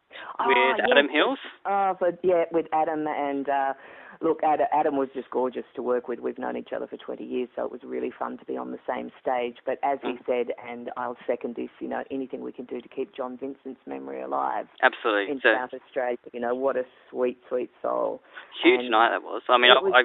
with 0.10 0.58
Ah, 0.58 0.76
yes, 0.78 0.88
Adam 0.92 1.06
yes. 1.06 1.16
Hills. 1.16 1.40
Oh, 1.66 1.94
but 2.00 2.20
yeah, 2.24 2.46
with 2.52 2.66
Adam 2.74 3.06
and 3.08 3.48
uh, 3.48 3.74
look, 4.22 4.44
Ad- 4.44 4.68
Adam 4.74 4.98
was 4.98 5.10
just 5.14 5.30
gorgeous 5.30 5.64
to 5.76 5.82
work 5.82 6.08
with. 6.08 6.20
We've 6.20 6.38
known 6.38 6.58
each 6.58 6.74
other 6.76 6.88
for 6.88 6.98
20 6.98 7.24
years, 7.24 7.50
so 7.56 7.64
it 7.66 7.72
was 7.72 7.82
really 7.84 8.12
fun 8.12 8.38
to 8.38 8.46
be 8.46 8.58
on 8.58 8.72
the 8.72 8.80
same 8.88 9.12
stage. 9.22 9.58
But 9.66 9.80
as 9.84 10.00
he 10.02 10.10
Mm. 10.14 10.26
said, 10.26 10.54
and 10.68 10.92
I'll 10.98 11.18
second 11.26 11.56
this, 11.56 11.70
you 11.80 11.88
know, 11.88 12.04
anything 12.12 12.42
we 12.42 12.52
can 12.52 12.66
do 12.66 12.82
to 12.82 12.88
keep 12.90 13.14
John 13.14 13.38
Vincent's 13.38 13.86
memory 13.88 14.22
alive 14.22 14.68
Absolutely. 14.82 15.32
in 15.32 15.38
a 15.38 15.42
South 15.42 15.74
Australia, 15.74 16.18
you 16.34 16.40
know, 16.40 16.54
what 16.54 16.76
a 16.76 16.86
sweet, 17.10 17.42
sweet 17.48 17.72
soul. 17.82 18.22
huge 18.62 18.82
and 18.82 18.90
night 18.92 19.10
that 19.10 19.24
was. 19.24 19.42
I 19.48 19.58
mean, 19.58 19.72
was- 19.82 19.94
I 19.96 20.04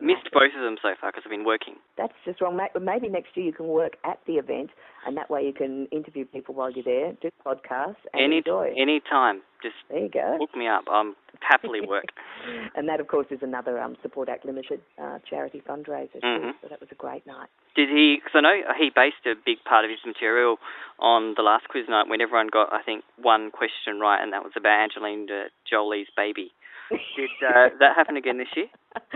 missed 0.00 0.28
both 0.32 0.52
of 0.56 0.62
them 0.62 0.76
so 0.82 0.90
far 1.00 1.10
because 1.10 1.22
I've 1.24 1.30
been 1.30 1.44
working. 1.44 1.76
That's 1.96 2.12
just 2.24 2.40
wrong. 2.40 2.58
Maybe 2.80 3.08
next 3.08 3.36
year 3.36 3.46
you 3.46 3.52
can 3.52 3.66
work 3.68 3.96
at 4.04 4.18
the 4.26 4.34
event, 4.34 4.70
and 5.06 5.16
that 5.16 5.30
way 5.30 5.42
you 5.42 5.52
can 5.52 5.86
interview 5.90 6.24
people 6.26 6.54
while 6.54 6.70
you're 6.70 6.84
there, 6.84 7.12
do 7.22 7.30
podcasts, 7.44 7.96
and 8.12 8.22
Any 8.22 8.38
enjoy. 8.38 8.74
any 8.76 9.00
time, 9.00 9.40
just 9.62 9.74
there 9.88 10.00
you 10.00 10.08
go. 10.10 10.36
hook 10.38 10.54
me 10.54 10.68
up. 10.68 10.84
I'm 10.90 11.16
happily 11.40 11.80
work. 11.80 12.06
and 12.76 12.88
that, 12.88 13.00
of 13.00 13.08
course, 13.08 13.26
is 13.30 13.38
another 13.42 13.80
um, 13.80 13.96
Support 14.02 14.28
Act 14.28 14.44
Limited 14.44 14.80
uh, 15.00 15.18
charity 15.28 15.62
fundraiser. 15.66 16.20
Mhm. 16.22 16.52
So 16.60 16.68
that 16.68 16.80
was 16.80 16.88
a 16.92 16.94
great 16.94 17.26
night. 17.26 17.48
Did 17.74 17.88
he? 17.88 18.16
Because 18.16 18.32
I 18.34 18.40
know 18.40 18.56
he 18.78 18.90
based 18.94 19.24
a 19.26 19.34
big 19.34 19.64
part 19.64 19.84
of 19.84 19.90
his 19.90 20.00
material 20.04 20.58
on 20.98 21.34
the 21.36 21.42
last 21.42 21.68
quiz 21.68 21.84
night 21.88 22.08
when 22.08 22.20
everyone 22.20 22.48
got, 22.48 22.72
I 22.72 22.82
think, 22.82 23.04
one 23.20 23.50
question 23.50 24.00
right, 24.00 24.22
and 24.22 24.32
that 24.32 24.42
was 24.44 24.52
about 24.56 24.80
Angelina 24.80 25.46
Jolie's 25.68 26.08
baby. 26.16 26.52
Did 26.90 27.30
uh, 27.42 27.68
that 27.80 27.96
happen 27.96 28.16
again 28.16 28.38
this 28.38 28.48
year? 28.54 28.66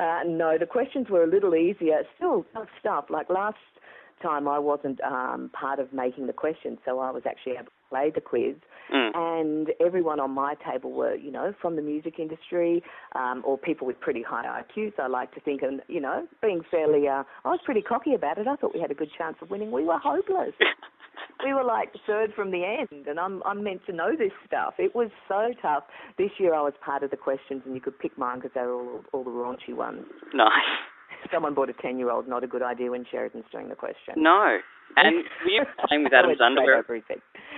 uh, 0.00 0.20
no, 0.26 0.56
the 0.58 0.66
questions 0.66 1.08
were 1.08 1.24
a 1.24 1.26
little 1.26 1.54
easier. 1.54 2.02
Still 2.16 2.44
tough 2.52 2.68
stuff. 2.80 3.06
Like 3.10 3.30
last 3.30 3.56
time, 4.22 4.48
I 4.48 4.58
wasn't 4.58 5.00
um, 5.02 5.50
part 5.52 5.78
of 5.78 5.92
making 5.92 6.26
the 6.26 6.32
questions, 6.32 6.78
so 6.84 6.98
I 6.98 7.10
was 7.10 7.22
actually 7.26 7.52
able 7.52 7.64
to 7.64 7.70
play 7.88 8.12
the 8.14 8.20
quiz. 8.20 8.56
Mm. 8.92 9.10
And 9.14 9.68
everyone 9.84 10.20
on 10.20 10.32
my 10.32 10.54
table 10.68 10.92
were, 10.92 11.14
you 11.14 11.30
know, 11.30 11.54
from 11.60 11.76
the 11.76 11.82
music 11.82 12.14
industry 12.18 12.82
um, 13.14 13.42
or 13.46 13.56
people 13.56 13.86
with 13.86 14.00
pretty 14.00 14.22
high 14.22 14.62
IQs. 14.62 14.92
I 14.98 15.06
like 15.06 15.32
to 15.34 15.40
think, 15.40 15.62
and 15.62 15.80
you 15.88 16.00
know, 16.00 16.26
being 16.42 16.62
fairly, 16.70 17.08
uh, 17.08 17.22
I 17.44 17.48
was 17.48 17.60
pretty 17.64 17.82
cocky 17.82 18.14
about 18.14 18.38
it. 18.38 18.46
I 18.46 18.56
thought 18.56 18.74
we 18.74 18.80
had 18.80 18.90
a 18.90 18.94
good 18.94 19.10
chance 19.16 19.36
of 19.40 19.50
winning. 19.50 19.70
We 19.70 19.84
were 19.84 19.98
hopeless. 19.98 20.54
we 21.44 21.54
were 21.54 21.64
like 21.64 21.90
third 22.06 22.32
from 22.34 22.50
the 22.50 22.64
end, 22.64 23.06
and 23.06 23.18
I'm 23.18 23.42
I'm 23.44 23.62
meant 23.62 23.84
to 23.86 23.92
know 23.92 24.10
this 24.16 24.32
stuff. 24.46 24.74
It 24.78 24.94
was 24.94 25.10
so 25.28 25.52
tough. 25.60 25.84
This 26.18 26.30
year 26.38 26.54
I 26.54 26.60
was 26.60 26.74
part 26.84 27.02
of 27.02 27.10
the 27.10 27.16
questions, 27.16 27.62
and 27.64 27.74
you 27.74 27.80
could 27.80 27.98
pick 27.98 28.16
mine 28.18 28.38
because 28.38 28.52
they 28.54 28.62
were 28.62 28.74
all 28.74 29.04
all 29.12 29.24
the 29.24 29.30
raunchy 29.30 29.74
ones. 29.74 30.04
nice. 30.34 30.50
Someone 31.32 31.54
bought 31.54 31.68
a 31.68 31.74
ten-year-old. 31.74 32.28
Not 32.28 32.44
a 32.44 32.46
good 32.46 32.62
idea 32.62 32.90
when 32.90 33.04
Sheridan's 33.10 33.44
doing 33.52 33.68
the 33.68 33.74
question. 33.74 34.14
No. 34.16 34.58
And 34.96 35.16
were 35.44 35.50
you 35.50 35.62
playing 35.86 36.04
with 36.04 36.12
Adam's 36.12 36.40
underwear? 36.40 36.82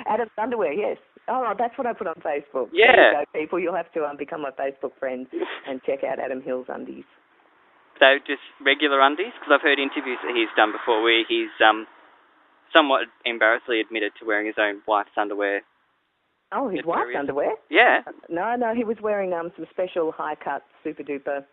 Adam's 0.06 0.30
underwear, 0.36 0.72
yes. 0.72 0.98
Oh, 1.28 1.54
that's 1.56 1.78
what 1.78 1.86
I 1.86 1.92
put 1.92 2.08
on 2.08 2.16
Facebook. 2.16 2.68
Yeah. 2.72 2.92
There 2.96 3.06
you 3.06 3.26
go, 3.32 3.40
people. 3.40 3.60
You'll 3.60 3.76
have 3.76 3.92
to 3.92 4.04
um, 4.04 4.16
become 4.16 4.42
my 4.42 4.50
Facebook 4.50 4.98
friend 4.98 5.26
and 5.68 5.80
check 5.86 6.02
out 6.02 6.18
Adam 6.18 6.42
Hills' 6.42 6.66
undies. 6.68 7.04
So 8.00 8.18
just 8.26 8.42
regular 8.58 9.00
undies? 9.00 9.30
Because 9.38 9.54
I've 9.54 9.62
heard 9.62 9.78
interviews 9.78 10.18
that 10.26 10.34
he's 10.34 10.50
done 10.56 10.72
before 10.72 11.02
where 11.02 11.22
he's 11.22 11.54
um 11.62 11.86
somewhat 12.72 13.02
embarrassedly 13.24 13.80
admitted 13.80 14.12
to 14.20 14.26
wearing 14.26 14.46
his 14.46 14.56
own 14.58 14.82
wife's 14.86 15.10
underwear. 15.16 15.62
Oh, 16.52 16.68
his 16.68 16.84
wife's 16.84 17.16
underwear? 17.18 17.52
Yeah. 17.70 18.00
No, 18.28 18.54
no, 18.56 18.74
he 18.74 18.84
was 18.84 18.98
wearing 19.02 19.32
um, 19.32 19.52
some 19.56 19.66
special 19.70 20.12
high 20.12 20.34
cut, 20.34 20.62
super 20.84 21.02
duper, 21.02 21.44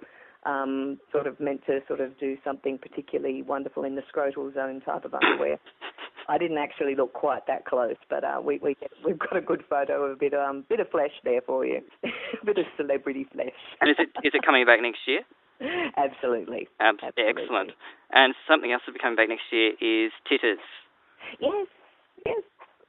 um, 0.45 0.99
sort 1.11 1.27
of 1.27 1.39
meant 1.39 1.65
to 1.67 1.79
sort 1.87 2.01
of 2.01 2.17
do 2.19 2.37
something 2.43 2.77
particularly 2.77 3.41
wonderful 3.41 3.83
in 3.83 3.95
the 3.95 4.03
scrotal 4.13 4.53
zone 4.53 4.81
type 4.81 5.05
of 5.05 5.13
underwear. 5.13 5.57
I 6.27 6.37
didn't 6.37 6.57
actually 6.59 6.95
look 6.95 7.13
quite 7.13 7.47
that 7.47 7.65
close, 7.65 7.95
but 8.09 8.23
uh, 8.23 8.39
we, 8.43 8.59
we 8.61 8.75
we've 9.03 9.17
got 9.17 9.35
a 9.35 9.41
good 9.41 9.63
photo 9.69 10.03
of 10.05 10.11
a 10.11 10.15
bit 10.15 10.33
um 10.33 10.63
bit 10.69 10.79
of 10.79 10.89
flesh 10.89 11.11
there 11.23 11.41
for 11.41 11.65
you, 11.65 11.81
a 12.03 12.45
bit 12.45 12.57
of 12.59 12.65
celebrity 12.77 13.25
flesh. 13.33 13.57
And 13.81 13.89
is 13.89 13.95
it 13.97 14.09
is 14.23 14.31
it 14.35 14.45
coming 14.45 14.65
back 14.65 14.79
next 14.81 14.99
year? 15.07 15.21
Absolutely. 15.97 16.67
Abs- 16.79 16.99
Absolutely. 17.03 17.43
Excellent. 17.43 17.71
And 18.11 18.35
something 18.47 18.71
else 18.71 18.83
will 18.85 18.93
be 18.93 18.99
coming 18.99 19.15
back 19.15 19.29
next 19.29 19.49
year 19.51 19.73
is 19.81 20.11
Titters. 20.29 20.59
Yes, 21.39 21.67
yes. 22.25 22.41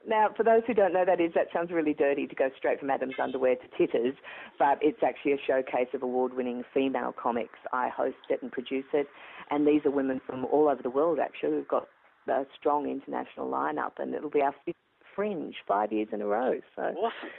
Now, 0.07 0.29
for 0.35 0.43
those 0.43 0.63
who 0.65 0.73
don't 0.73 0.93
know 0.93 1.05
that 1.05 1.21
is, 1.21 1.31
that 1.35 1.47
sounds 1.53 1.71
really 1.71 1.93
dirty 1.93 2.25
to 2.25 2.35
go 2.35 2.49
straight 2.57 2.79
from 2.79 2.89
Adam's 2.89 3.13
underwear 3.21 3.55
to 3.55 3.67
Titters, 3.77 4.15
but 4.57 4.79
it's 4.81 5.03
actually 5.03 5.33
a 5.33 5.37
showcase 5.45 5.89
of 5.93 6.01
award-winning 6.01 6.63
female 6.73 7.13
comics. 7.13 7.59
I 7.71 7.89
host 7.89 8.17
it 8.29 8.41
and 8.41 8.51
produce 8.51 8.85
it, 8.93 9.07
and 9.51 9.67
these 9.67 9.81
are 9.85 9.91
women 9.91 10.19
from 10.25 10.45
all 10.45 10.69
over 10.69 10.81
the 10.81 10.89
world. 10.89 11.19
Actually, 11.19 11.57
we've 11.57 11.67
got 11.67 11.87
a 12.27 12.45
strong 12.59 12.89
international 12.89 13.47
lineup, 13.49 13.93
and 13.99 14.15
it'll 14.15 14.31
be 14.31 14.41
our 14.41 14.55
fifth 14.65 14.75
Fringe, 15.15 15.55
five 15.67 15.91
years 15.91 16.07
in 16.11 16.21
a 16.21 16.25
row. 16.25 16.59
So 16.75 16.81
Awesome. 16.81 17.29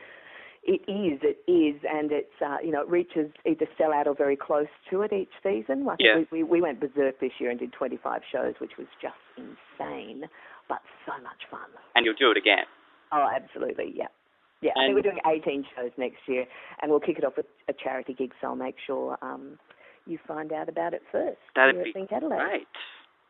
It 0.64 0.82
is, 0.86 1.18
it 1.22 1.42
is, 1.50 1.80
and 1.90 2.12
it's 2.12 2.32
uh, 2.44 2.58
you 2.62 2.70
know 2.70 2.82
it 2.82 2.88
reaches 2.88 3.30
either 3.46 3.66
sell 3.76 3.92
out 3.92 4.06
or 4.06 4.14
very 4.14 4.36
close 4.36 4.68
to 4.90 5.02
it 5.02 5.12
each 5.12 5.32
season. 5.42 5.84
Think 5.86 6.00
Yeah. 6.00 6.16
we, 6.30 6.42
we 6.42 6.42
we 6.44 6.60
went 6.60 6.80
berserk 6.80 7.20
this 7.20 7.32
year 7.38 7.50
and 7.50 7.58
did 7.58 7.72
25 7.72 8.22
shows, 8.30 8.54
which 8.60 8.72
was 8.78 8.86
just 9.00 9.14
insane, 9.36 10.24
but 10.68 10.78
so 11.06 11.12
much 11.22 11.42
fun. 11.50 11.60
And 11.94 12.04
you'll 12.06 12.14
do 12.18 12.30
it 12.30 12.36
again. 12.36 12.64
Oh, 13.10 13.28
absolutely, 13.34 13.92
yeah. 13.94 14.06
Yeah, 14.62 14.70
I 14.76 14.86
think 14.86 14.94
we're 14.94 15.02
doing 15.02 15.18
18 15.26 15.64
shows 15.74 15.90
next 15.96 16.20
year, 16.28 16.46
and 16.80 16.90
we'll 16.90 17.00
kick 17.00 17.18
it 17.18 17.24
off 17.24 17.36
with 17.36 17.46
a 17.68 17.72
charity 17.72 18.14
gig, 18.14 18.30
so 18.40 18.46
I'll 18.46 18.54
make 18.56 18.76
sure 18.86 19.18
um, 19.20 19.58
you 20.06 20.18
find 20.26 20.52
out 20.52 20.68
about 20.68 20.94
it 20.94 21.02
first. 21.10 21.38
That'd 21.56 21.82
be 21.82 21.90
at 21.90 21.94
Think 21.94 22.12
Adelaide. 22.12 22.38
Great. 22.38 22.66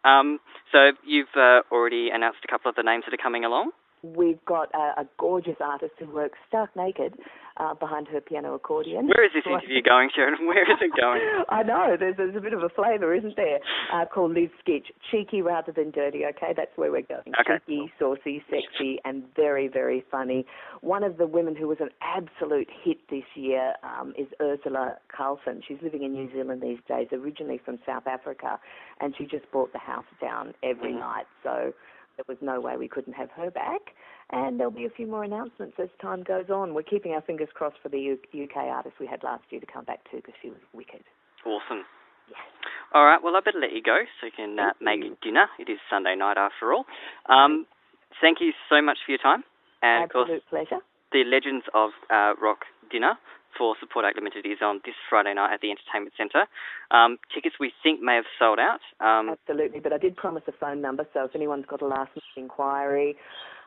Um, 0.04 0.40
so 0.72 0.90
you've 1.06 1.32
uh, 1.34 1.60
already 1.72 2.10
announced 2.12 2.40
a 2.44 2.48
couple 2.48 2.68
of 2.68 2.76
the 2.76 2.82
names 2.82 3.04
that 3.06 3.14
are 3.14 3.22
coming 3.22 3.44
along. 3.46 3.70
We've 4.02 4.44
got 4.44 4.68
a, 4.74 5.02
a 5.02 5.08
gorgeous 5.18 5.56
artist 5.60 5.92
who 5.98 6.12
works 6.12 6.38
stark 6.48 6.74
naked 6.74 7.14
uh, 7.56 7.74
behind 7.74 8.08
her 8.08 8.20
piano 8.20 8.54
accordion. 8.54 9.06
Where 9.06 9.24
is 9.24 9.32
this 9.34 9.44
interview 9.46 9.82
going, 9.82 10.10
Sharon? 10.14 10.34
Where 10.46 10.62
is 10.62 10.78
it 10.80 10.90
going? 10.98 11.20
I 11.48 11.62
know, 11.62 11.96
there's, 11.98 12.16
there's 12.16 12.36
a 12.36 12.40
bit 12.40 12.52
of 12.52 12.62
a 12.62 12.68
flavour, 12.68 13.14
isn't 13.14 13.36
there? 13.36 13.58
Uh, 13.92 14.04
called 14.06 14.32
Liz 14.32 14.50
Skitch. 14.64 14.86
Cheeky 15.10 15.42
rather 15.42 15.72
than 15.72 15.90
dirty, 15.90 16.22
okay? 16.24 16.52
That's 16.56 16.70
where 16.76 16.90
we're 16.90 17.02
going. 17.02 17.32
Okay. 17.40 17.58
Cheeky, 17.66 17.92
saucy, 17.98 18.42
sexy, 18.48 18.98
and 19.04 19.22
very, 19.36 19.68
very 19.68 20.04
funny. 20.10 20.46
One 20.80 21.04
of 21.04 21.18
the 21.18 21.26
women 21.26 21.54
who 21.54 21.68
was 21.68 21.78
an 21.80 21.90
absolute 22.00 22.68
hit 22.82 22.98
this 23.10 23.24
year 23.34 23.74
um, 23.82 24.14
is 24.18 24.26
Urzila 24.40 24.96
Carlson. 25.14 25.62
She's 25.66 25.78
living 25.82 26.02
in 26.02 26.12
New 26.12 26.32
Zealand 26.32 26.62
these 26.62 26.80
days, 26.88 27.08
originally 27.12 27.60
from 27.64 27.78
South 27.86 28.06
Africa, 28.06 28.58
and 29.00 29.14
she 29.16 29.24
just 29.24 29.50
brought 29.52 29.72
the 29.72 29.78
house 29.78 30.04
down 30.20 30.54
every 30.62 30.92
mm. 30.92 31.00
night. 31.00 31.26
So 31.42 31.72
there 32.16 32.24
was 32.28 32.38
no 32.40 32.60
way 32.60 32.76
we 32.76 32.88
couldn't 32.88 33.14
have 33.14 33.30
her 33.30 33.50
back. 33.50 33.80
And 34.30 34.58
there'll 34.58 34.72
be 34.72 34.86
a 34.86 34.90
few 34.90 35.06
more 35.06 35.24
announcements 35.24 35.76
as 35.78 35.88
time 36.00 36.22
goes 36.22 36.48
on. 36.48 36.74
We're 36.74 36.82
keeping 36.82 37.12
our 37.12 37.20
fingers 37.20 37.48
crossed 37.52 37.76
for 37.82 37.88
the 37.88 38.16
UK 38.32 38.56
artist 38.56 38.96
we 38.98 39.06
had 39.06 39.22
last 39.22 39.44
year 39.50 39.60
to 39.60 39.66
come 39.66 39.84
back 39.84 40.00
too 40.10 40.18
because 40.18 40.34
she 40.40 40.48
was 40.48 40.60
wicked. 40.72 41.02
Awesome. 41.44 41.84
Yes. 42.28 42.38
All 42.94 43.04
right. 43.04 43.22
Well, 43.22 43.36
I 43.36 43.40
better 43.40 43.58
let 43.60 43.72
you 43.72 43.82
go 43.82 44.04
so 44.20 44.26
you 44.26 44.32
can 44.34 44.58
uh, 44.58 44.72
make 44.80 45.02
you. 45.04 45.16
dinner. 45.22 45.46
It 45.58 45.68
is 45.68 45.78
Sunday 45.90 46.14
night 46.16 46.38
after 46.38 46.72
all. 46.72 46.84
Um, 47.28 47.66
thank 48.20 48.38
you 48.40 48.52
so 48.70 48.80
much 48.80 48.98
for 49.04 49.12
your 49.12 49.18
time. 49.18 49.44
And 49.82 50.04
Absolute 50.04 50.22
of 50.22 50.28
course, 50.28 50.68
pleasure. 50.68 50.82
The 51.12 51.24
Legends 51.28 51.66
of 51.74 51.90
uh, 52.08 52.32
Rock 52.40 52.64
dinner 52.90 53.18
for 53.56 53.74
Support 53.80 54.04
Act 54.04 54.16
Limited 54.16 54.46
is 54.46 54.58
on 54.62 54.80
this 54.84 54.94
Friday 55.08 55.34
night 55.34 55.54
at 55.54 55.60
the 55.60 55.70
Entertainment 55.70 56.14
Centre. 56.16 56.46
Um, 56.90 57.18
tickets 57.34 57.56
we 57.58 57.72
think 57.82 58.00
may 58.00 58.16
have 58.16 58.24
sold 58.38 58.58
out. 58.58 58.80
Um, 59.00 59.30
Absolutely, 59.30 59.80
but 59.80 59.92
I 59.92 59.98
did 59.98 60.16
promise 60.16 60.42
a 60.48 60.52
phone 60.52 60.80
number, 60.80 61.06
so 61.12 61.24
if 61.24 61.34
anyone's 61.34 61.66
got 61.66 61.82
a 61.82 61.86
last 61.86 62.10
minute 62.10 62.36
inquiry, 62.36 63.16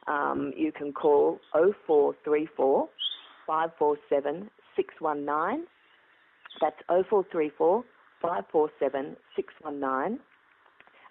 um, 0.08 0.54
you 0.56 0.72
can 0.72 0.94
call 0.94 1.40
0434 1.54 2.90
547 3.48 4.50
619. 4.76 5.66
That's 6.62 6.78
0434 6.88 7.84
547 8.22 9.18
619. 9.36 10.20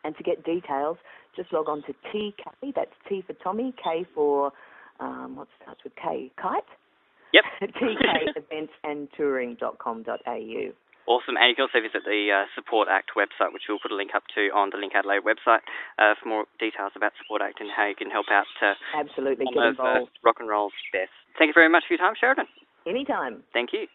And 0.05 0.17
to 0.17 0.23
get 0.23 0.45
details, 0.45 0.99
just 1.35 1.53
log 1.53 1.69
on 1.69 1.83
to 1.85 1.95
TK, 2.13 2.75
that's 2.75 2.93
T 3.09 3.23
for 3.27 3.33
Tommy, 3.35 3.75
K 3.83 4.07
for, 4.15 4.53
um, 5.01 5.37
what 5.37 5.49
starts 5.61 5.81
with 5.83 5.95
K, 5.97 6.31
kite? 6.41 6.63
Yep. 7.35 7.45
tkeventsandtouring.com.au. 8.87 10.63
Awesome. 11.07 11.37
And 11.37 11.51
you 11.51 11.55
can 11.55 11.69
also 11.69 11.85
visit 11.85 12.01
the 12.07 12.33
uh, 12.33 12.47
Support 12.55 12.89
Act 12.89 13.11
website, 13.13 13.53
which 13.53 13.69
we'll 13.69 13.79
put 13.83 13.93
a 13.93 13.95
link 13.95 14.13
up 14.17 14.23
to 14.35 14.49
on 14.57 14.71
the 14.71 14.79
Link 14.79 14.95
Adelaide 14.95 15.21
website 15.21 15.61
uh, 15.99 16.15
for 16.17 16.29
more 16.29 16.47
details 16.59 16.93
about 16.97 17.13
Support 17.21 17.43
Act 17.43 17.61
and 17.61 17.69
how 17.69 17.85
you 17.85 17.95
can 17.95 18.09
help 18.09 18.33
out. 18.33 18.47
Uh, 18.63 18.73
Absolutely. 18.97 19.45
Get 19.45 19.55
those, 19.55 19.77
involved. 19.77 20.17
rock 20.25 20.37
and 20.41 20.49
roll's 20.49 20.73
best. 20.95 21.13
Thank 21.37 21.49
you 21.51 21.55
very 21.55 21.69
much 21.69 21.85
for 21.87 21.93
your 21.93 22.01
time, 22.01 22.15
Sheridan. 22.19 22.47
Anytime. 22.87 23.43
Thank 23.53 23.75
you. 23.75 23.87